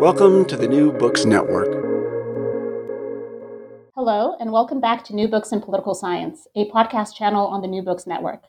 [0.00, 1.68] Welcome to the New Books Network.
[3.94, 7.68] Hello, and welcome back to New Books in Political Science, a podcast channel on the
[7.68, 8.44] New Books Network.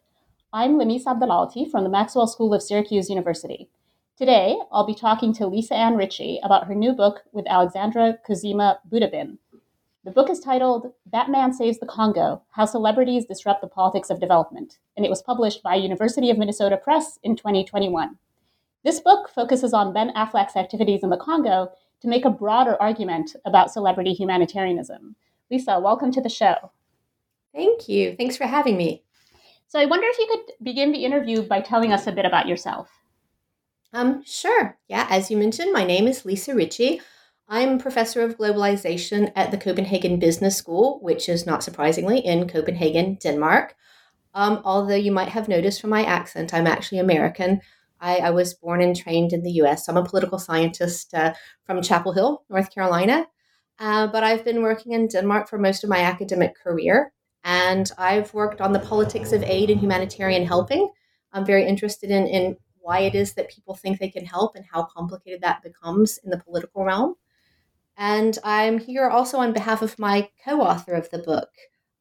[0.54, 3.68] I'm Lamis Abdelaaty from the Maxwell School of Syracuse University.
[4.18, 8.80] Today, I'll be talking to Lisa Ann Richey about her new book with Alexandra Cosima
[8.90, 9.38] Budabin.
[10.06, 14.80] The book is titled Batman Saves the Congo How Celebrities Disrupt the Politics of Development,
[14.96, 18.18] and it was published by University of Minnesota Press in 2021.
[18.84, 23.36] This book focuses on Ben Affleck's activities in the Congo to make a broader argument
[23.46, 25.16] about celebrity humanitarianism.
[25.52, 26.56] Lisa, welcome to the show.
[27.54, 28.16] Thank you.
[28.18, 29.04] Thanks for having me.
[29.68, 32.48] So I wonder if you could begin the interview by telling us a bit about
[32.48, 32.90] yourself.
[33.94, 34.78] Um, sure.
[34.88, 37.02] Yeah, as you mentioned, my name is Lisa Richey.
[37.48, 43.16] I'm professor of globalization at the Copenhagen Business School, which is not surprisingly in Copenhagen,
[43.16, 43.76] Denmark.
[44.34, 47.62] Um, although you might have noticed from my accent, I'm actually American.
[48.02, 49.88] I, I was born and trained in the US.
[49.88, 51.34] I'm a political scientist uh,
[51.66, 53.28] from Chapel Hill, North Carolina.
[53.80, 57.14] Uh, but I've been working in Denmark for most of my academic career.
[57.44, 60.90] And I've worked on the politics of aid and humanitarian helping.
[61.34, 64.66] I'm very interested in, in why it is that people think they can help and
[64.72, 67.16] how complicated that becomes in the political realm.
[67.98, 71.50] And I'm here also on behalf of my co author of the book.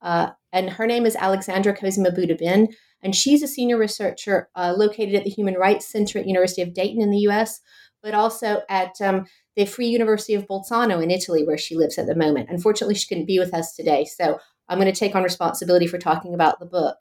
[0.02, 2.68] Uh, and her name is Alexandra Cosima Budabin.
[3.02, 6.74] And she's a senior researcher uh, located at the Human Rights Center at University of
[6.74, 7.60] Dayton in the US,
[8.02, 12.06] but also at um, the Free University of Bolzano in Italy, where she lives at
[12.06, 12.50] the moment.
[12.50, 14.04] Unfortunately, she couldn't be with us today.
[14.04, 14.38] So
[14.68, 16.96] I'm going to take on responsibility for talking about the book.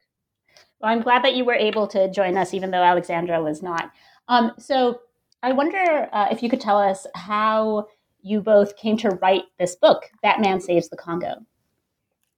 [0.79, 3.91] Well, I'm glad that you were able to join us, even though Alexandra was not.
[4.27, 5.01] Um, so
[5.43, 7.87] I wonder uh, if you could tell us how
[8.21, 11.45] you both came to write this book, Batman Saves the Congo.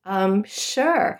[0.05, 1.19] Um, sure.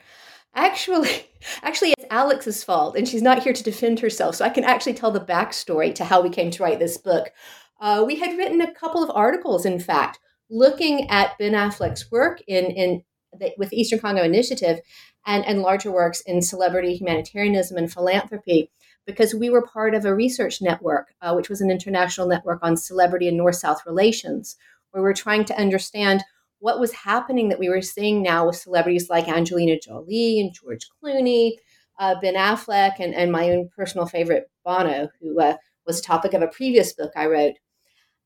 [0.56, 1.28] Actually,
[1.64, 4.36] actually, Alex's fault, and she's not here to defend herself.
[4.36, 7.32] So I can actually tell the backstory to how we came to write this book.
[7.80, 12.42] Uh, we had written a couple of articles, in fact, looking at Ben Affleck's work
[12.48, 13.04] in in
[13.40, 14.82] the, with the Eastern Congo Initiative
[15.26, 18.70] and and larger works in celebrity humanitarianism and philanthropy,
[19.06, 22.76] because we were part of a research network, uh, which was an international network on
[22.78, 24.58] celebrity and North South relations,
[24.92, 26.24] where we we're trying to understand
[26.60, 30.88] what was happening that we were seeing now with celebrities like Angelina Jolie and George
[31.04, 31.54] Clooney,
[32.02, 36.42] uh, Ben Affleck, and, and my own personal favorite, Bono, who uh, was topic of
[36.42, 37.54] a previous book I wrote.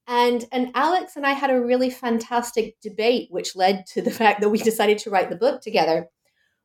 [0.08, 4.40] And, and Alex and I had a really fantastic debate, which led to the fact
[4.40, 6.08] that we decided to write the book together,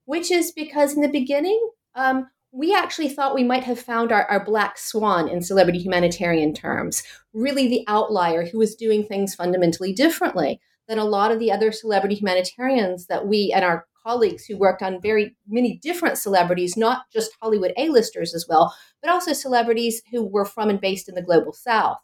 [0.04, 1.60] which is because in the beginning,
[1.96, 6.54] um, we actually thought we might have found our, our black swan in celebrity humanitarian
[6.54, 11.50] terms, really the outlier who was doing things fundamentally differently than a lot of the
[11.50, 16.76] other celebrity humanitarians that we and our colleagues who worked on very many different celebrities,
[16.76, 21.14] not just Hollywood A-listers as well, but also celebrities who were from and based in
[21.14, 21.98] the global south.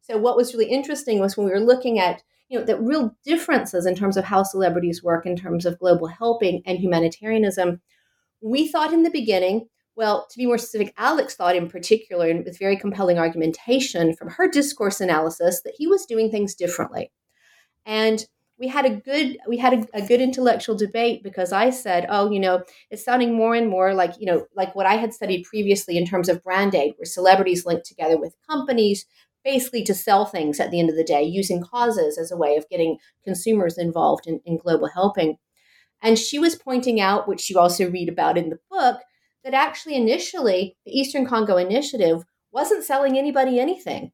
[0.00, 3.16] So what was really interesting was when we were looking at you know the real
[3.24, 7.80] differences in terms of how celebrities work in terms of global helping and humanitarianism.
[8.42, 12.44] We thought in the beginning, well, to be more specific, Alex thought in particular, and
[12.44, 17.10] with very compelling argumentation from her discourse analysis, that he was doing things differently.
[17.86, 18.26] And
[18.62, 22.30] we had a good we had a, a, good intellectual debate because I said, oh,
[22.30, 22.62] you know,
[22.92, 26.06] it's sounding more and more like you know like what I had studied previously in
[26.06, 29.04] terms of brand aid, where celebrities link together with companies
[29.44, 32.54] basically to sell things at the end of the day, using causes as a way
[32.54, 35.38] of getting consumers involved in, in global helping.
[36.00, 39.00] And she was pointing out, which you also read about in the book,
[39.42, 42.22] that actually initially the Eastern Congo Initiative
[42.52, 44.12] wasn't selling anybody anything.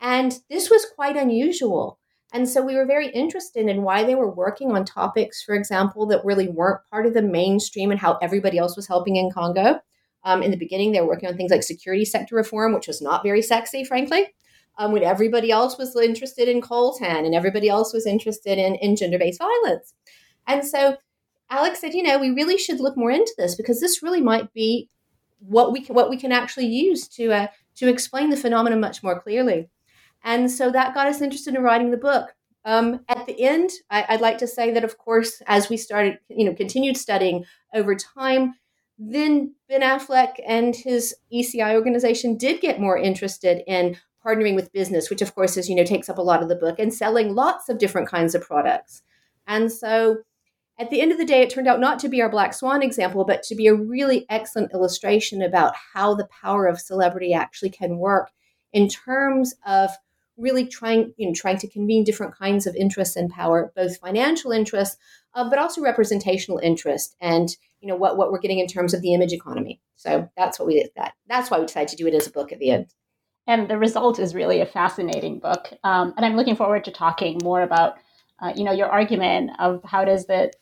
[0.00, 2.00] And this was quite unusual
[2.36, 6.06] and so we were very interested in why they were working on topics, for example,
[6.06, 9.80] that really weren't part of the mainstream and how everybody else was helping in Congo.
[10.22, 13.00] Um, in the beginning, they were working on things like security sector reform, which was
[13.00, 14.22] not very sexy, frankly.
[14.78, 18.96] um, when everybody else was interested in coltan and everybody else was interested in, in
[18.96, 19.94] gender based violence.
[20.46, 20.96] And so
[21.50, 24.52] Alex said, you know, we really should look more into this because this really might
[24.52, 24.88] be
[25.38, 27.46] what we can, what we can actually use to uh,
[27.76, 29.68] to explain the phenomenon much more clearly.
[30.26, 32.34] And so that got us interested in writing the book.
[32.64, 36.18] Um, at the end, I, would like to say that, of course, as we started,
[36.28, 38.54] you know, continued studying over time,
[38.98, 45.10] then Ben Affleck and his ECI organization did get more interested in partnering with business,
[45.10, 47.36] which, of course, as you know, takes up a lot of the book, and selling
[47.36, 49.02] lots of different kinds of products.
[49.46, 50.24] And so
[50.76, 52.82] at the end of the day, it turned out not to be our black swan
[52.82, 57.70] example, but to be a really excellent illustration about how the power of celebrity actually
[57.70, 58.32] can work
[58.72, 59.90] in terms of
[60.36, 64.52] really trying, you know, trying to convene different kinds of interests and power, both financial
[64.52, 64.96] interests,
[65.34, 69.02] uh, but also representational interest, and you know what what we're getting in terms of
[69.02, 69.80] the image economy.
[69.96, 70.90] So that's what we did.
[70.96, 72.86] That that's why we decided to do it as a book at the end.
[73.46, 77.38] And the result is really a fascinating book, um, and I'm looking forward to talking
[77.42, 77.94] more about,
[78.40, 80.52] uh, you know, your argument of how does the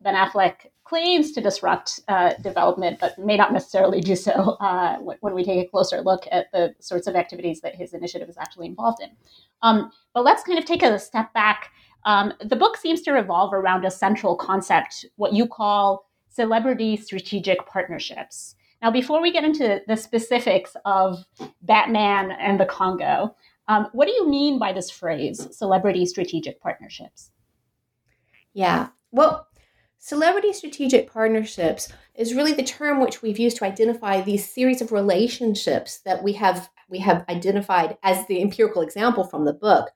[0.00, 5.34] Ben Affleck claims to disrupt uh, development, but may not necessarily do so uh, when
[5.34, 8.66] we take a closer look at the sorts of activities that his initiative is actually
[8.66, 9.10] involved in.
[9.62, 11.70] Um, but let's kind of take a step back.
[12.04, 17.66] Um, the book seems to revolve around a central concept, what you call celebrity strategic
[17.66, 18.54] partnerships.
[18.80, 21.24] Now, before we get into the specifics of
[21.62, 23.34] Batman and the Congo,
[23.66, 27.30] um, what do you mean by this phrase, celebrity strategic partnerships?
[28.54, 28.88] Yeah.
[29.10, 29.47] Well,
[30.00, 34.92] Celebrity strategic partnerships is really the term which we've used to identify these series of
[34.92, 39.90] relationships that we have we have identified as the empirical example from the book,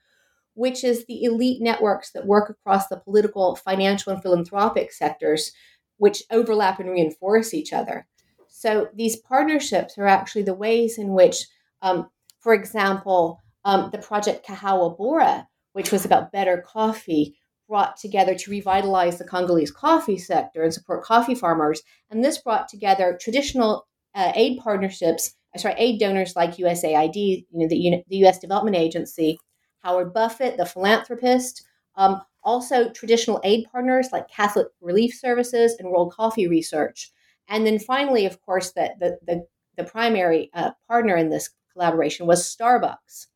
[0.55, 5.53] which is the elite networks that work across the political, financial, and philanthropic sectors,
[5.97, 8.07] which overlap and reinforce each other.
[8.49, 11.47] So these partnerships are actually the ways in which,
[11.81, 12.11] um,
[12.41, 17.37] for example, um, the project Kahawa Bora, which was about better coffee,
[17.73, 21.81] brought together to revitalize the Congolese coffee sector and support coffee farmers.
[22.11, 27.45] And this brought together traditional uh, aid partnerships, uh, sorry, aid donors like USAID, you
[27.51, 28.39] know, the, the U.S.
[28.39, 29.39] Development Agency,
[29.79, 31.65] Howard Buffett, the philanthropist,
[31.97, 37.11] um, also traditional aid partners like Catholic Relief Services and World Coffee Research.
[37.49, 39.47] And then finally, of course, the, the, the,
[39.79, 43.29] the primary uh, partner in this collaboration was Starbucks.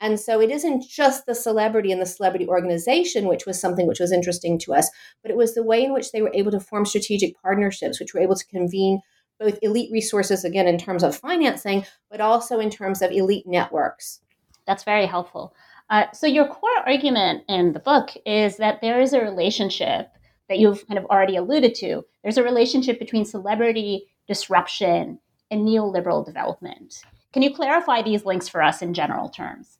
[0.00, 4.00] And so it isn't just the celebrity and the celebrity organization, which was something which
[4.00, 4.90] was interesting to us,
[5.22, 8.12] but it was the way in which they were able to form strategic partnerships, which
[8.12, 9.00] were able to convene
[9.38, 14.20] both elite resources, again, in terms of financing, but also in terms of elite networks.
[14.66, 15.54] That's very helpful.
[15.88, 20.08] Uh, so, your core argument in the book is that there is a relationship
[20.48, 22.04] that you've kind of already alluded to.
[22.22, 25.18] There's a relationship between celebrity disruption
[25.50, 27.02] and neoliberal development.
[27.32, 29.78] Can you clarify these links for us in general terms?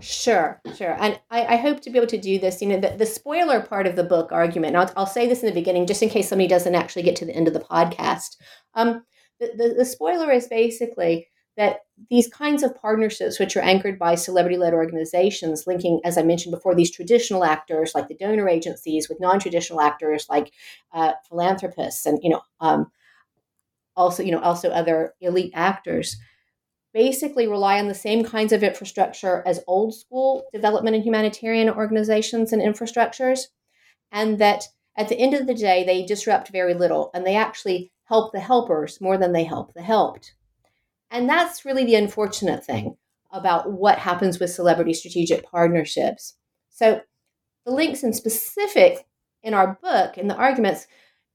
[0.00, 0.96] Sure, sure.
[1.00, 2.60] And I, I, hope to be able to do this.
[2.60, 5.46] You know, the, the spoiler part of the book argument, I'll, I'll, say this in
[5.46, 8.36] the beginning just in case somebody doesn't actually get to the end of the podcast.
[8.74, 9.04] Um,
[9.40, 11.80] the, the, the spoiler is basically that
[12.10, 16.52] these kinds of partnerships, which are anchored by celebrity led organizations, linking, as I mentioned
[16.52, 20.52] before, these traditional actors like the donor agencies with non traditional actors like
[20.92, 22.90] uh, philanthropists and, you know, um,
[23.96, 26.16] also, you know, also other elite actors
[26.94, 32.52] basically rely on the same kinds of infrastructure as old school development and humanitarian organizations
[32.52, 33.48] and infrastructures,
[34.12, 37.90] and that at the end of the day, they disrupt very little and they actually
[38.04, 40.34] help the helpers more than they help the helped.
[41.10, 42.96] And that's really the unfortunate thing
[43.32, 46.34] about what happens with celebrity strategic partnerships.
[46.70, 47.00] So,
[47.66, 49.06] the links in specific
[49.42, 50.86] in our book and the arguments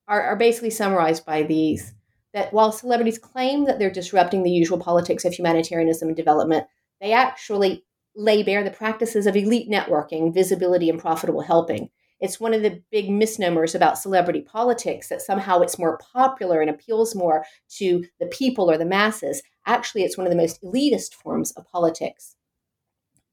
[0.07, 1.93] are, are basically summarized by these
[2.33, 6.67] that while celebrities claim that they're disrupting the usual politics of humanitarianism and development,
[7.01, 7.83] they actually
[8.15, 11.89] lay bare the practices of elite networking, visibility, and profitable helping.
[12.19, 16.69] It's one of the big misnomers about celebrity politics that somehow it's more popular and
[16.69, 17.45] appeals more
[17.77, 19.41] to the people or the masses.
[19.65, 22.35] Actually, it's one of the most elitist forms of politics.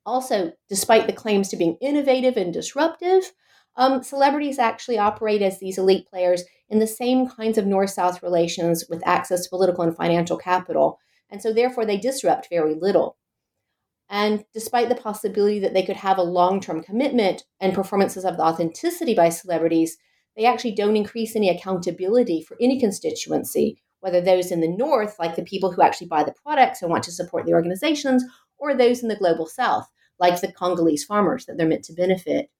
[0.04, 3.32] Also, despite the claims to being innovative and disruptive,
[3.74, 8.22] um, celebrities actually operate as these elite players in the same kinds of north south
[8.22, 10.98] relations with access to political and financial capital.
[11.30, 13.16] And so, therefore, they disrupt very little.
[14.08, 18.36] And despite the possibility that they could have a long term commitment and performances of
[18.36, 19.98] the authenticity by celebrities,
[20.36, 25.34] they actually don't increase any accountability for any constituency, whether those in the North, like
[25.34, 28.24] the people who actually buy the products and want to support the organizations,
[28.58, 29.88] or those in the global South,
[30.20, 32.50] like the Congolese farmers that they're meant to benefit.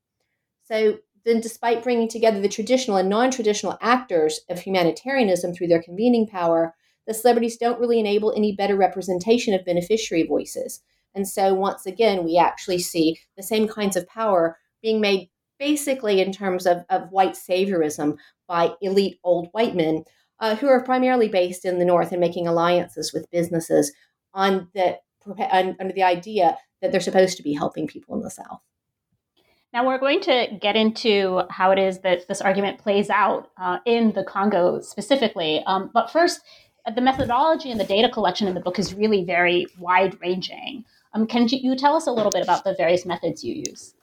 [0.65, 6.27] So, then despite bringing together the traditional and non-traditional actors of humanitarianism through their convening
[6.27, 6.75] power,
[7.07, 10.83] the celebrities don't really enable any better representation of beneficiary voices.
[11.15, 15.29] And so, once again, we actually see the same kinds of power being made
[15.59, 18.17] basically in terms of, of white saviorism
[18.47, 20.05] by elite old white men
[20.39, 23.93] uh, who are primarily based in the North and making alliances with businesses
[24.33, 24.99] on the,
[25.81, 28.61] under the idea that they're supposed to be helping people in the South.
[29.73, 33.79] Now, we're going to get into how it is that this argument plays out uh,
[33.85, 35.63] in the Congo specifically.
[35.67, 36.41] Um, but first,
[36.95, 40.85] the methodology and the data collection in the book is really very wide ranging.
[41.13, 43.95] Um, can you tell us a little bit about the various methods you use?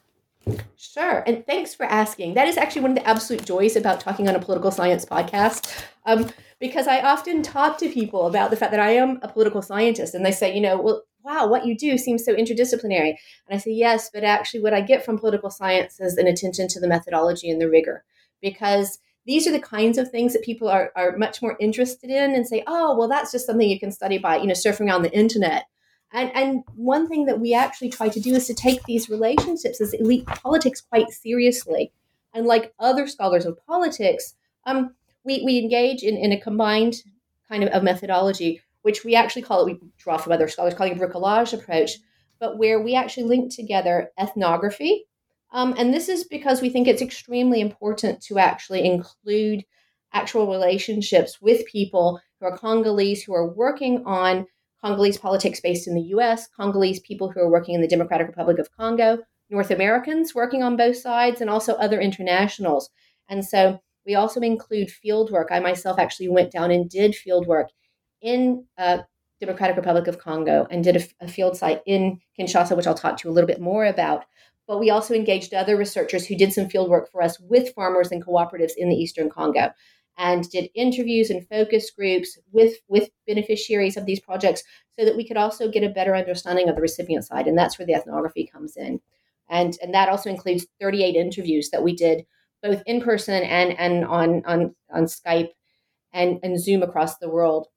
[0.75, 1.23] Sure.
[1.25, 2.33] And thanks for asking.
[2.33, 5.85] That is actually one of the absolute joys about talking on a political science podcast.
[6.05, 6.29] Um,
[6.59, 10.13] because I often talk to people about the fact that I am a political scientist
[10.13, 13.09] and they say, you know, well, wow, what you do seems so interdisciplinary.
[13.47, 16.67] And I say, yes, but actually, what I get from political science is an attention
[16.69, 18.03] to the methodology and the rigor.
[18.41, 22.35] Because these are the kinds of things that people are, are much more interested in
[22.35, 25.03] and say, oh, well, that's just something you can study by, you know, surfing around
[25.03, 25.65] the internet.
[26.11, 29.81] And, and one thing that we actually try to do is to take these relationships
[29.81, 31.91] as elite politics quite seriously.
[32.33, 37.03] And like other scholars of politics, um, we, we engage in, in a combined
[37.49, 40.93] kind of, of methodology, which we actually call it, we draw from other scholars, calling
[40.93, 41.91] a bricolage approach,
[42.39, 45.05] but where we actually link together ethnography.
[45.51, 49.63] Um, and this is because we think it's extremely important to actually include
[50.13, 54.45] actual relationships with people who are Congolese, who are working on
[54.83, 58.59] Congolese politics based in the US, Congolese people who are working in the Democratic Republic
[58.59, 62.89] of Congo, North Americans working on both sides, and also other internationals.
[63.29, 65.49] And so we also include field work.
[65.51, 67.69] I myself actually went down and did field work
[68.23, 68.99] in uh,
[69.39, 73.17] Democratic Republic of Congo and did a, a field site in Kinshasa, which I'll talk
[73.17, 74.25] to you a little bit more about.
[74.65, 78.11] But we also engaged other researchers who did some field work for us with farmers
[78.11, 79.71] and cooperatives in the Eastern Congo
[80.17, 84.63] and did interviews and focus groups with with beneficiaries of these projects
[84.97, 87.79] so that we could also get a better understanding of the recipient side and that's
[87.79, 88.99] where the ethnography comes in
[89.49, 92.25] and and that also includes 38 interviews that we did
[92.61, 95.49] both in person and and on on on Skype
[96.13, 97.67] and and Zoom across the world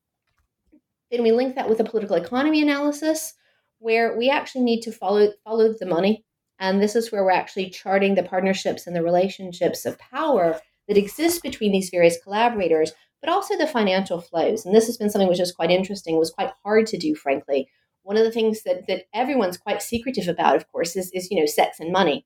[1.10, 3.34] then we link that with a political economy analysis
[3.78, 6.24] where we actually need to follow follow the money
[6.58, 10.58] and this is where we're actually charting the partnerships and the relationships of power
[10.88, 14.64] that exist between these various collaborators, but also the financial flows.
[14.64, 17.68] And this has been something which is quite interesting, was quite hard to do, frankly.
[18.02, 21.38] One of the things that, that everyone's quite secretive about, of course, is, is you
[21.38, 22.24] know, sex and money.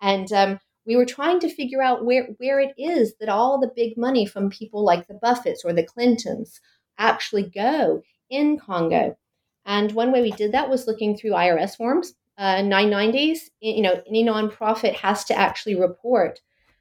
[0.00, 3.70] And um, we were trying to figure out where, where it is that all the
[3.76, 6.60] big money from people like the Buffetts or the Clintons
[6.98, 9.16] actually go in Congo.
[9.64, 12.14] And one way we did that was looking through IRS forms.
[12.36, 16.40] Uh, 990s, you know, any nonprofit has to actually report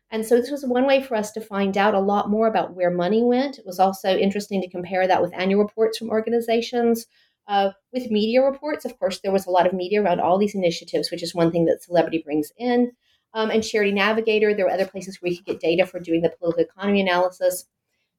[0.10, 2.74] and so this was one way for us to find out a lot more about
[2.74, 3.60] where money went.
[3.60, 7.06] It was also interesting to compare that with annual reports from organizations.
[7.48, 10.56] Uh, with media reports, of course, there was a lot of media around all these
[10.56, 12.92] initiatives, which is one thing that Celebrity brings in.
[13.34, 16.22] Um, and Charity Navigator, there were other places where you could get data for doing
[16.22, 17.66] the political economy analysis.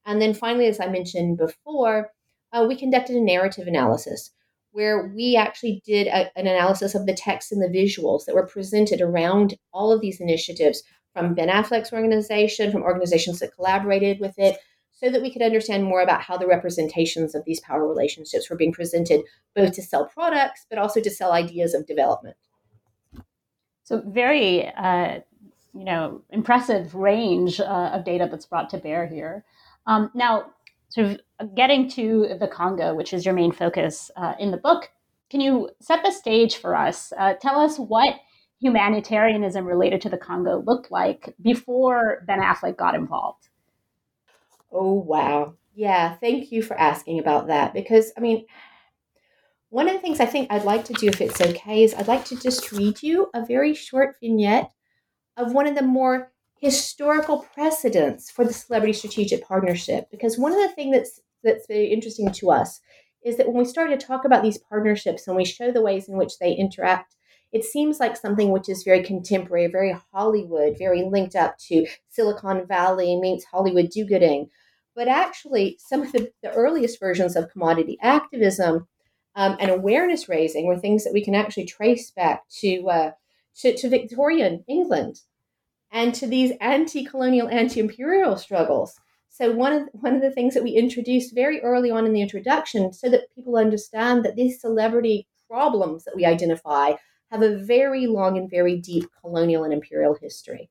[0.05, 2.11] And then finally, as I mentioned before,
[2.53, 4.31] uh, we conducted a narrative analysis
[4.73, 8.47] where we actually did a, an analysis of the text and the visuals that were
[8.47, 10.83] presented around all of these initiatives
[11.15, 14.59] from Ben Affleck's organization, from organizations that collaborated with it,
[14.93, 18.57] so that we could understand more about how the representations of these power relationships were
[18.57, 19.23] being presented,
[19.55, 22.37] both to sell products, but also to sell ideas of development.
[23.85, 25.21] So, very, uh,
[25.73, 29.45] you know, impressive range uh, of data that's brought to bear here.
[29.87, 30.51] Um, now,
[30.89, 34.91] sort of getting to the Congo, which is your main focus uh, in the book,
[35.31, 37.13] can you set the stage for us?
[37.19, 38.15] Uh, tell us what
[38.61, 43.49] humanitarianism related to the Congo looked like before Ben Affleck got involved.
[44.73, 45.55] Oh, wow.
[45.75, 48.47] Yeah, thank you for asking about that because, I mean,
[49.71, 52.09] one of the things I think I'd like to do, if it's okay, is I'd
[52.09, 54.73] like to just read you a very short vignette
[55.37, 60.09] of one of the more historical precedents for the celebrity strategic partnership.
[60.11, 62.81] Because one of the things that's that's very interesting to us
[63.25, 66.09] is that when we start to talk about these partnerships and we show the ways
[66.09, 67.15] in which they interact
[67.53, 72.67] it seems like something which is very contemporary, very Hollywood, very linked up to Silicon
[72.67, 74.51] Valley meets Hollywood do gooding.
[74.95, 78.87] But actually, some of the, the earliest versions of commodity activism
[79.35, 83.11] um, and awareness raising were things that we can actually trace back to, uh,
[83.61, 85.21] to, to Victorian England
[85.91, 88.99] and to these anti-colonial, anti-imperial struggles.
[89.29, 92.23] So one of one of the things that we introduced very early on in the
[92.23, 96.93] introduction, so that people understand that these celebrity problems that we identify
[97.31, 100.71] have a very long and very deep colonial and imperial history.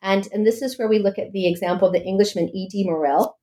[0.00, 2.84] And, and this is where we look at the example of the Englishman E.D.
[2.84, 3.36] Morel.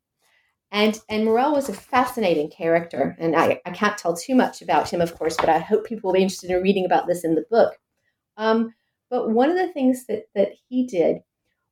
[0.72, 3.16] And, and Morel was a fascinating character.
[3.20, 6.10] And I, I can't tell too much about him, of course, but I hope people
[6.10, 7.78] will be interested in reading about this in the book.
[8.38, 8.74] Um,
[9.10, 11.18] but one of the things that, that he did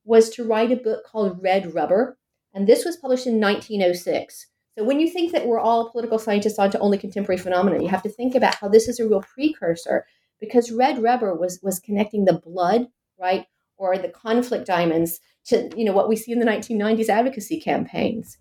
[0.05, 2.17] was to write a book called Red Rubber.
[2.53, 4.47] And this was published in 1906.
[4.77, 8.03] So when you think that we're all political scientists onto only contemporary phenomena, you have
[8.03, 10.05] to think about how this is a real precursor
[10.39, 12.87] because red rubber was was connecting the blood,
[13.19, 13.45] right,
[13.77, 18.37] or the conflict diamonds to you know what we see in the 1990s advocacy campaigns.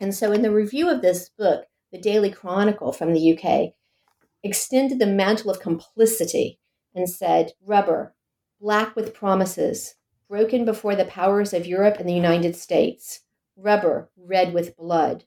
[0.00, 3.74] And so in the review of this book, the Daily Chronicle from the UK
[4.42, 6.58] extended the mantle of complicity
[6.94, 8.14] and said, rubber,
[8.60, 9.94] black with promises,
[10.28, 13.20] broken before the powers of Europe and the United States,
[13.56, 15.24] rubber, red with blood,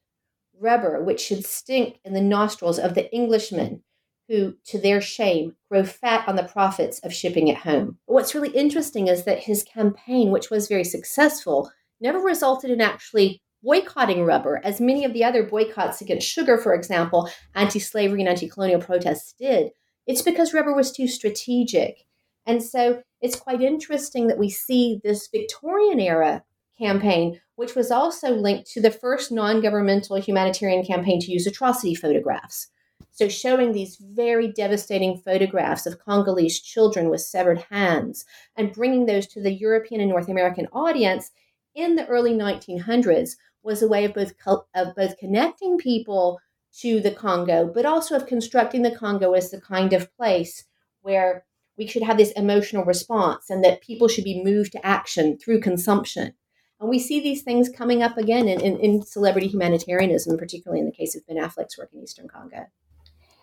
[0.60, 3.84] rubber, which should stink in the nostrils of the Englishmen
[4.28, 7.98] who, to their shame, grow fat on the profits of shipping it home.
[8.08, 12.82] But what's really interesting is that his campaign, which was very successful, never resulted in
[12.82, 18.22] actually boycotting rubber, as many of the other boycotts against sugar, for example, anti slavery
[18.22, 19.72] and anti colonial protests did.
[20.08, 22.06] It's because rubber was too strategic.
[22.46, 26.44] And so it's quite interesting that we see this Victorian era
[26.78, 31.96] campaign, which was also linked to the first non governmental humanitarian campaign to use atrocity
[31.96, 32.68] photographs.
[33.12, 39.28] So, showing these very devastating photographs of Congolese children with severed hands and bringing those
[39.28, 41.32] to the European and North American audience
[41.74, 43.32] in the early 1900s
[43.64, 44.34] was a way of both,
[44.76, 46.40] of both connecting people
[46.82, 50.66] to the Congo, but also of constructing the Congo as the kind of place
[51.02, 51.46] where
[51.78, 55.60] we should have this emotional response and that people should be moved to action through
[55.60, 56.34] consumption.
[56.80, 60.86] And we see these things coming up again in, in, in celebrity humanitarianism, particularly in
[60.86, 62.66] the case of Ben Affleck's work in Eastern Congo.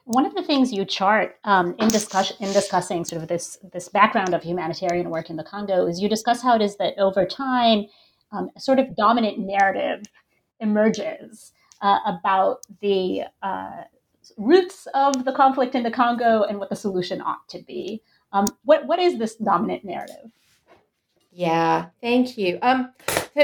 [0.04, 3.88] One of the things you chart um, in discussion in discussing sort of this this
[3.88, 7.24] background of humanitarian work in the Congo is you discuss how it is that over
[7.24, 7.86] time,
[8.32, 10.02] um, a sort of dominant narrative
[10.58, 13.82] emerges uh, about the uh,
[14.38, 18.02] roots of the conflict in the Congo and what the solution ought to be.
[18.32, 20.30] Um, what what is this dominant narrative?
[21.32, 22.58] Yeah, thank you.
[22.60, 22.92] Um,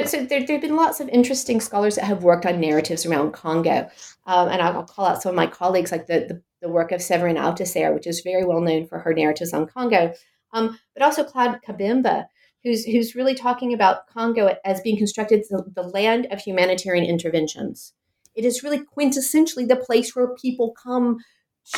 [0.05, 3.89] so there, have been lots of interesting scholars that have worked on narratives around Congo,
[4.27, 7.01] um, and I'll, call out some of my colleagues, like the, the, the work of
[7.01, 10.13] Séverine Autesserre, which is very well known for her narratives on Congo,
[10.53, 12.27] um, but also Claude Kabemba,
[12.63, 17.95] who's who's really talking about Congo as being constructed the, the land of humanitarian interventions.
[18.39, 21.19] It is really quintessentially the place where people come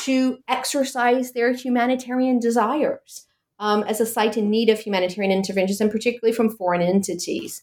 [0.00, 3.26] to exercise their humanitarian desires
[3.58, 7.62] um, as a site in need of humanitarian interventions, and particularly from foreign entities.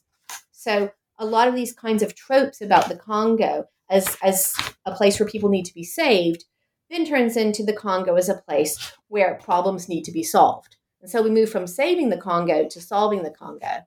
[0.52, 4.56] So, a lot of these kinds of tropes about the Congo as, as
[4.88, 6.46] a place where people need to be saved
[6.90, 10.76] then turns into the Congo as a place where problems need to be solved.
[11.02, 13.86] And so we move from saving the Congo to solving the Congo.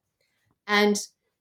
[0.68, 0.96] And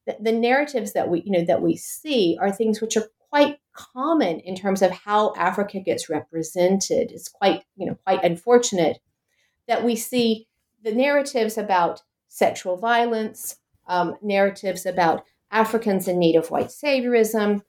[0.08, 3.58] the, the narratives that we, you know, that we see are things which are quite
[3.74, 7.12] common in terms of how Africa gets represented.
[7.12, 9.00] It's quite, you know, quite unfortunate
[9.68, 10.48] that we see
[10.84, 17.62] the narratives about sexual violence, um, narratives about Africans in need of white saviorism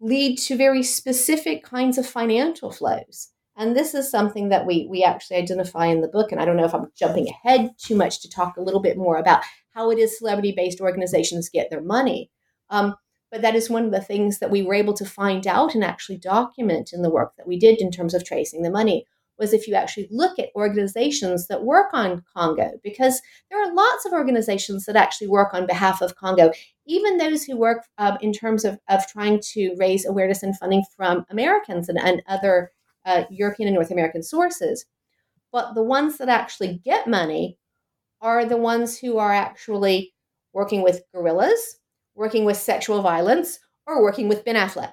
[0.00, 3.30] lead to very specific kinds of financial flows.
[3.56, 6.30] And this is something that we, we actually identify in the book.
[6.30, 8.96] And I don't know if I'm jumping ahead too much to talk a little bit
[8.96, 9.42] more about
[9.72, 12.30] how it is celebrity based organizations get their money.
[12.70, 12.94] Um,
[13.30, 15.84] but that is one of the things that we were able to find out and
[15.84, 19.04] actually document in the work that we did in terms of tracing the money
[19.38, 24.04] was if you actually look at organizations that work on Congo, because there are lots
[24.04, 26.50] of organizations that actually work on behalf of Congo,
[26.86, 30.82] even those who work um, in terms of, of trying to raise awareness and funding
[30.96, 32.72] from Americans and, and other
[33.06, 34.84] uh, European and North American sources.
[35.52, 37.58] But the ones that actually get money
[38.20, 40.12] are the ones who are actually
[40.52, 41.77] working with guerrillas,
[42.18, 44.92] working with sexual violence, or working with Ben Affleck.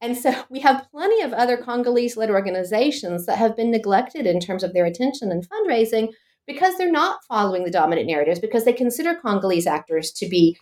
[0.00, 4.40] And so we have plenty of other Congolese led organizations that have been neglected in
[4.40, 6.12] terms of their attention and fundraising
[6.46, 10.56] because they're not following the dominant narratives, because they consider Congolese actors to be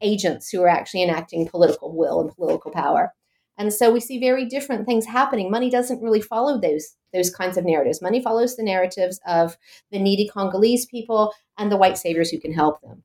[0.00, 3.12] agents who are actually enacting political will and political power.
[3.58, 5.50] And so we see very different things happening.
[5.50, 8.00] Money doesn't really follow those those kinds of narratives.
[8.00, 9.56] Money follows the narratives of
[9.90, 13.02] the needy Congolese people and the white saviors who can help them.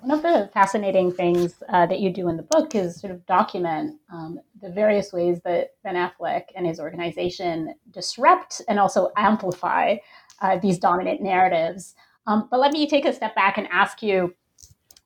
[0.00, 3.24] One of the fascinating things uh, that you do in the book is sort of
[3.26, 9.96] document um, the various ways that Ben Affleck and his organization disrupt and also amplify
[10.40, 11.94] uh, these dominant narratives.
[12.26, 14.34] Um, but let me take a step back and ask you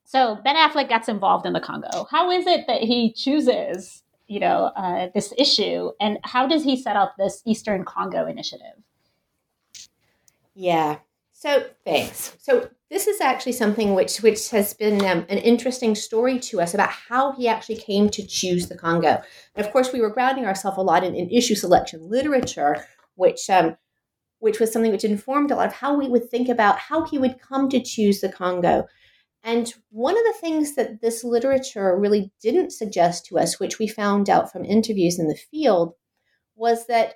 [0.04, 2.06] so Ben Affleck gets involved in the Congo.
[2.10, 6.76] How is it that he chooses, you know, uh, this issue, and how does he
[6.76, 8.74] set up this Eastern Congo initiative?
[10.54, 10.98] Yeah,
[11.32, 12.36] So thanks.
[12.38, 16.74] So this is actually something which which has been um, an interesting story to us
[16.74, 19.22] about how he actually came to choose the Congo.
[19.54, 23.48] And of course, we were grounding ourselves a lot in, in issue selection literature, which
[23.48, 23.76] um,
[24.40, 27.18] which was something which informed a lot of how we would think about how he
[27.18, 28.84] would come to choose the Congo.
[29.42, 33.88] And one of the things that this literature really didn't suggest to us, which we
[33.88, 35.94] found out from interviews in the field,
[36.54, 37.14] was that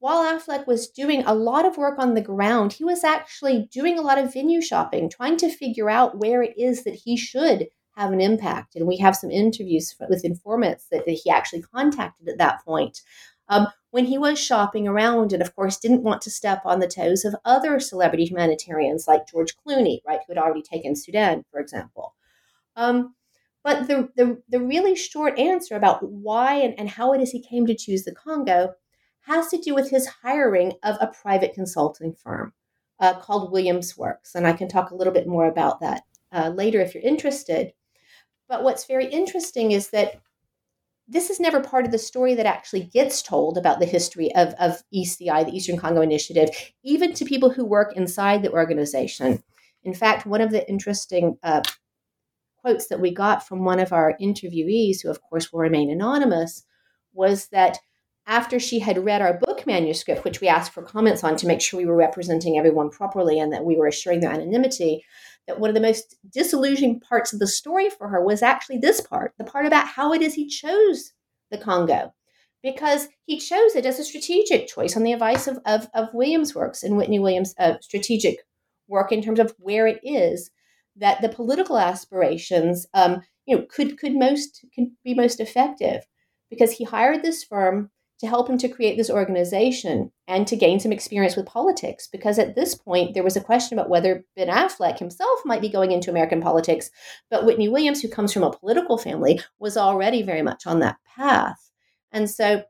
[0.00, 3.98] while Affleck was doing a lot of work on the ground, he was actually doing
[3.98, 7.66] a lot of venue shopping, trying to figure out where it is that he should
[7.96, 8.76] have an impact.
[8.76, 13.02] And we have some interviews with informants that, that he actually contacted at that point.
[13.48, 16.86] Um, when he was shopping around, and of course didn't want to step on the
[16.86, 21.58] toes of other celebrity humanitarians like George Clooney, right, who had already taken Sudan, for
[21.58, 22.14] example.
[22.76, 23.14] Um,
[23.64, 27.42] but the, the, the really short answer about why and, and how it is he
[27.42, 28.74] came to choose the Congo
[29.28, 32.52] has to do with his hiring of a private consulting firm
[32.98, 34.34] uh, called Williams Works.
[34.34, 37.72] And I can talk a little bit more about that uh, later if you're interested.
[38.48, 40.20] But what's very interesting is that
[41.06, 44.54] this is never part of the story that actually gets told about the history of,
[44.58, 46.48] of ECI, the Eastern Congo Initiative,
[46.82, 49.42] even to people who work inside the organization.
[49.84, 51.62] In fact, one of the interesting uh,
[52.60, 56.64] quotes that we got from one of our interviewees, who of course will remain anonymous,
[57.12, 57.78] was that
[58.28, 61.62] after she had read our book manuscript, which we asked for comments on to make
[61.62, 65.02] sure we were representing everyone properly and that we were assuring their anonymity,
[65.46, 69.00] that one of the most disillusioning parts of the story for her was actually this
[69.00, 71.12] part the part about how it is he chose
[71.50, 72.12] the Congo.
[72.62, 76.54] Because he chose it as a strategic choice on the advice of, of, of Williams
[76.54, 78.40] Works and Whitney Williams' uh, strategic
[78.88, 80.50] work in terms of where it is
[80.96, 86.04] that the political aspirations um, you know, could, could most could be most effective.
[86.50, 90.80] Because he hired this firm to help him to create this organization and to gain
[90.80, 92.08] some experience with politics.
[92.08, 95.68] Because at this point, there was a question about whether Ben Affleck himself might be
[95.68, 96.90] going into American politics.
[97.30, 100.96] But Whitney Williams, who comes from a political family, was already very much on that
[101.16, 101.70] path.
[102.10, 102.64] And so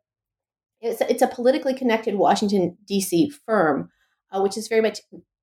[0.80, 3.30] it's, it's a politically connected Washington, D.C.
[3.46, 3.90] firm,
[4.30, 5.00] uh, which is very much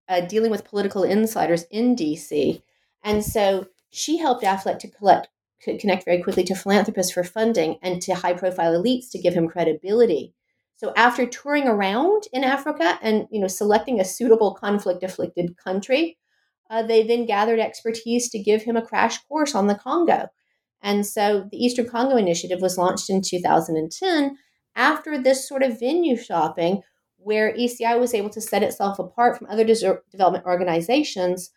[0.07, 2.61] uh, dealing with political insiders in D.C.
[3.03, 5.29] And so she helped Affleck to collect
[5.63, 9.33] could connect very quickly to philanthropists for funding and to high profile elites to give
[9.33, 10.33] him credibility.
[10.77, 16.17] So after touring around in Africa and you know selecting a suitable conflict afflicted country,
[16.69, 20.27] uh, they then gathered expertise to give him a crash course on the Congo.
[20.81, 24.37] And so the Eastern Congo Initiative was launched in 2010
[24.75, 26.81] after this sort of venue shopping
[27.17, 31.49] where ECI was able to set itself apart from other development organizations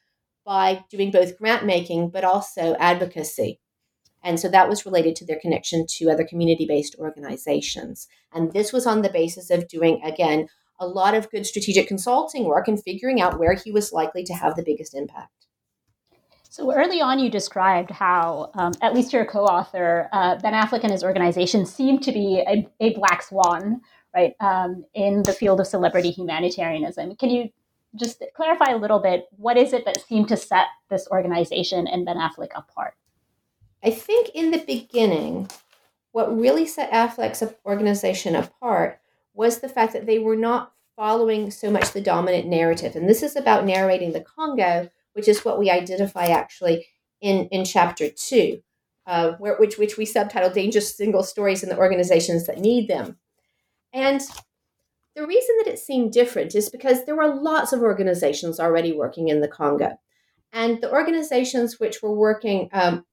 [0.46, 3.60] by doing both grant making but also advocacy.
[4.28, 8.08] And so that was related to their connection to other community based organizations.
[8.30, 12.44] And this was on the basis of doing, again, a lot of good strategic consulting
[12.44, 15.46] work and figuring out where he was likely to have the biggest impact.
[16.50, 20.92] So early on, you described how, um, at least your co-author uh, Ben Affleck and
[20.92, 23.80] his organization seemed to be a, a black swan,
[24.14, 27.16] right, um, in the field of celebrity humanitarianism.
[27.16, 27.48] Can you
[27.96, 32.04] just clarify a little bit what is it that seemed to set this organization and
[32.04, 32.92] Ben Affleck apart?
[33.82, 35.48] I think in the beginning,
[36.12, 39.00] what really set Affleck's organization apart
[39.34, 42.96] was the fact that they were not following so much the dominant narrative.
[42.96, 46.86] And this is about narrating the Congo, which is what we identify actually
[47.20, 48.62] in, in chapter two,
[49.06, 53.18] uh, where, which, which we subtitle Dangerous Single Stories and the Organizations That Need Them.
[53.92, 54.20] And
[55.14, 59.28] the reason that it seemed different is because there were lots of organizations already working
[59.28, 59.98] in the Congo.
[60.52, 63.04] And the organizations which were working um,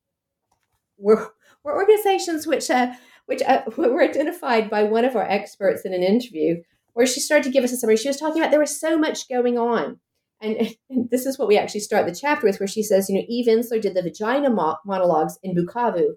[0.97, 2.93] were, were organizations which uh,
[3.25, 6.61] which uh, were identified by one of our experts in an interview
[6.93, 7.97] where she started to give us a summary.
[7.97, 9.99] She was talking about there was so much going on.
[10.41, 13.15] And, and this is what we actually start the chapter with, where she says, you
[13.15, 16.11] know, Eve Ensler did the vagina mo- monologues in Bukavu.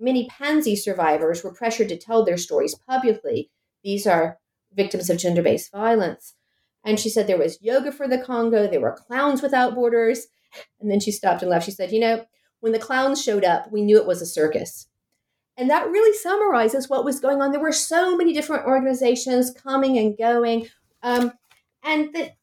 [0.00, 3.50] Many Panzi survivors were pressured to tell their stories publicly.
[3.84, 4.38] These are
[4.74, 6.34] victims of gender based violence.
[6.84, 10.26] And she said there was yoga for the Congo, there were clowns without borders.
[10.82, 11.64] And then she stopped and left.
[11.64, 12.26] She said, you know,
[12.62, 14.86] when the clowns showed up, we knew it was a circus.
[15.56, 17.50] And that really summarizes what was going on.
[17.50, 20.68] There were so many different organizations coming and going.
[21.02, 21.32] Um,
[21.82, 22.36] and that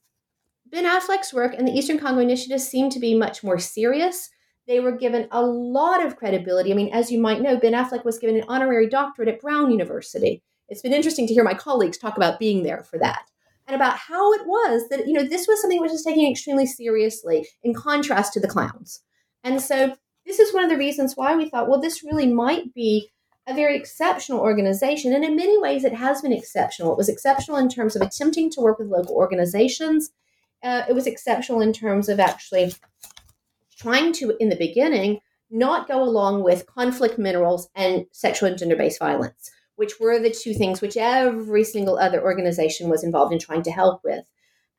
[0.68, 4.30] Ben Affleck's work and the Eastern Congo Initiative seemed to be much more serious.
[4.68, 6.74] They were given a lot of credibility.
[6.74, 9.72] I mean, as you might know, Ben Affleck was given an honorary doctorate at Brown
[9.72, 10.44] University.
[10.68, 13.24] It's been interesting to hear my colleagues talk about being there for that
[13.68, 16.66] and about how it was that, you know, this was something which was taken extremely
[16.66, 19.02] seriously in contrast to the clowns.
[19.46, 19.96] And so
[20.30, 23.10] this is one of the reasons why we thought, well, this really might be
[23.48, 25.12] a very exceptional organization.
[25.12, 26.92] And in many ways, it has been exceptional.
[26.92, 30.12] It was exceptional in terms of attempting to work with local organizations.
[30.62, 32.76] uh, it was exceptional in terms of actually
[33.76, 38.76] trying to, in the beginning, not go along with conflict minerals and sexual and gender
[38.76, 43.40] based violence, which were the two things which every single other organization was involved in
[43.40, 44.24] trying to help with.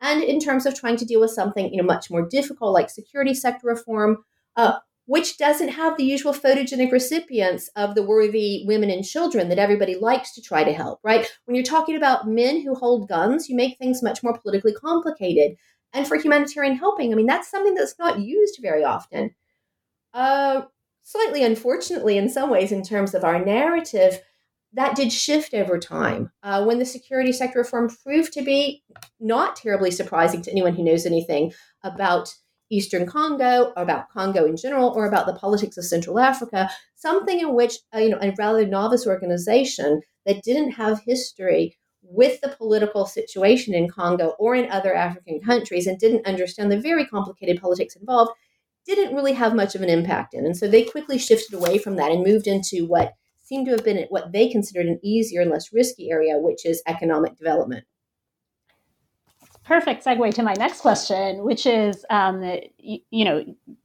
[0.01, 2.89] And in terms of trying to deal with something you know much more difficult like
[2.89, 4.19] security sector reform,
[4.55, 4.79] uh,
[5.11, 9.97] which doesn't have the usual photogenic recipients of the worthy women and children that everybody
[9.97, 11.29] likes to try to help, right?
[11.47, 15.57] When you're talking about men who hold guns, you make things much more politically complicated.
[15.93, 19.35] And for humanitarian helping, I mean, that's something that's not used very often.
[20.15, 20.63] Uh,
[21.03, 24.21] slightly unfortunately, in some ways, in terms of our narrative,
[24.75, 26.31] that did shift over time.
[26.45, 28.85] Uh, when the security sector reform proved to be
[29.19, 32.33] not terribly surprising to anyone who knows anything about
[32.71, 37.41] Eastern Congo, or about Congo in general, or about the politics of Central Africa, something
[37.41, 42.49] in which uh, you know a rather novice organization that didn't have history with the
[42.49, 47.61] political situation in Congo or in other African countries and didn't understand the very complicated
[47.61, 48.33] politics involved
[48.87, 50.47] didn't really have much of an impact in.
[50.47, 53.85] And so they quickly shifted away from that and moved into what seemed to have
[53.85, 57.85] been what they considered an easier and less risky area, which is economic development.
[59.71, 62.43] Perfect segue to my next question, which is, um,
[62.77, 63.45] you, you, know,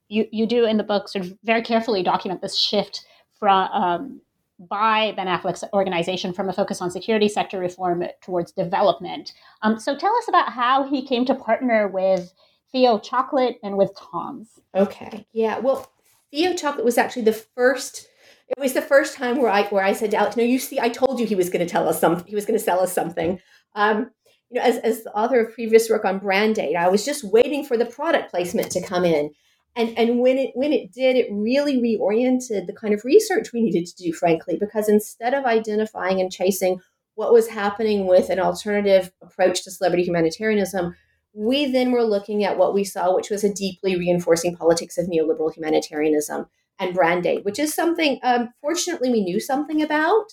[0.10, 3.06] you, you do in the book sort of very carefully document this shift
[3.38, 4.22] from um,
[4.58, 9.34] by Ben Affleck's organization from a focus on security sector reform towards development.
[9.62, 12.34] Um, so tell us about how he came to partner with
[12.72, 14.60] Theo Chocolate and with Tom's.
[14.74, 15.60] Okay, yeah.
[15.60, 15.92] Well,
[16.32, 18.08] Theo Chocolate was actually the first.
[18.48, 20.80] It was the first time where I where I said to Alex, "No, you see,
[20.80, 22.26] I told you he was going to tell us something.
[22.26, 23.40] He was going to sell us something."
[23.76, 24.10] Um,
[24.56, 27.66] know, as as the author of previous work on brand aid, I was just waiting
[27.66, 29.32] for the product placement to come in.
[29.76, 33.62] And and when it when it did it really reoriented the kind of research we
[33.62, 36.80] needed to do frankly because instead of identifying and chasing
[37.16, 40.96] what was happening with an alternative approach to celebrity humanitarianism
[41.34, 45.08] we then were looking at what we saw which was a deeply reinforcing politics of
[45.08, 46.46] neoliberal humanitarianism
[46.80, 50.32] and brand aid which is something um, fortunately we knew something about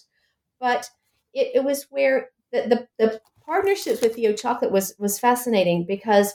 [0.61, 0.89] but
[1.35, 6.35] it, it was where the, the, the partnerships with Theo Chocolate was was fascinating because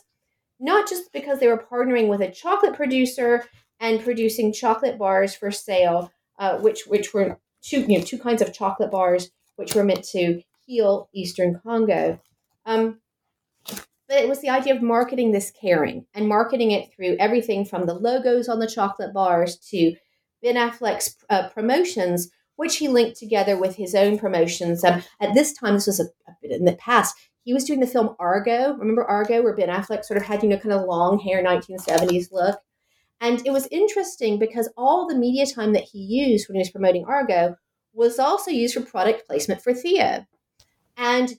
[0.60, 3.46] not just because they were partnering with a chocolate producer
[3.80, 8.42] and producing chocolate bars for sale, uh, which which were two you know two kinds
[8.42, 12.20] of chocolate bars which were meant to heal Eastern Congo.
[12.66, 13.00] Um,
[14.08, 17.86] but it was the idea of marketing this caring and marketing it through everything from
[17.86, 19.96] the logos on the chocolate bars to
[20.42, 24.84] Ben Affleck's uh, promotions, which he linked together with his own promotions.
[24.84, 27.16] Um, at this time, this was a, a bit in the past
[27.48, 28.74] he was doing the film Argo.
[28.74, 32.30] Remember Argo, where Ben Affleck sort of had, you know, kind of long hair, 1970s
[32.30, 32.60] look?
[33.22, 36.72] And it was interesting because all the media time that he used when he was
[36.72, 37.56] promoting Argo
[37.94, 40.26] was also used for product placement for Theo.
[40.98, 41.36] And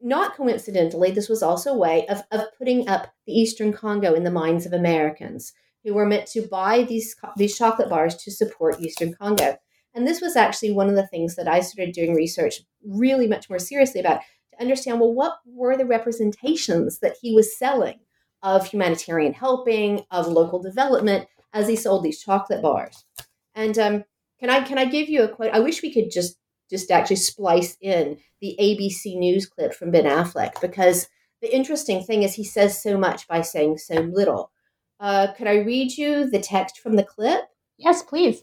[0.00, 4.24] not coincidentally, this was also a way of, of putting up the Eastern Congo in
[4.24, 5.52] the minds of Americans
[5.84, 9.58] who were meant to buy these, these chocolate bars to support Eastern Congo.
[9.94, 13.48] And this was actually one of the things that I started doing research really much
[13.48, 14.20] more seriously about
[14.52, 18.00] to understand well, what were the representations that he was selling
[18.42, 23.04] of humanitarian helping, of local development as he sold these chocolate bars.
[23.54, 24.04] And um,
[24.38, 25.52] can I can I give you a quote?
[25.52, 26.36] I wish we could just
[26.70, 31.08] just actually splice in the ABC News clip from Ben Affleck because
[31.40, 34.50] the interesting thing is he says so much by saying so little.
[35.00, 37.40] Uh, could I read you the text from the clip?
[37.78, 38.42] Yes, please.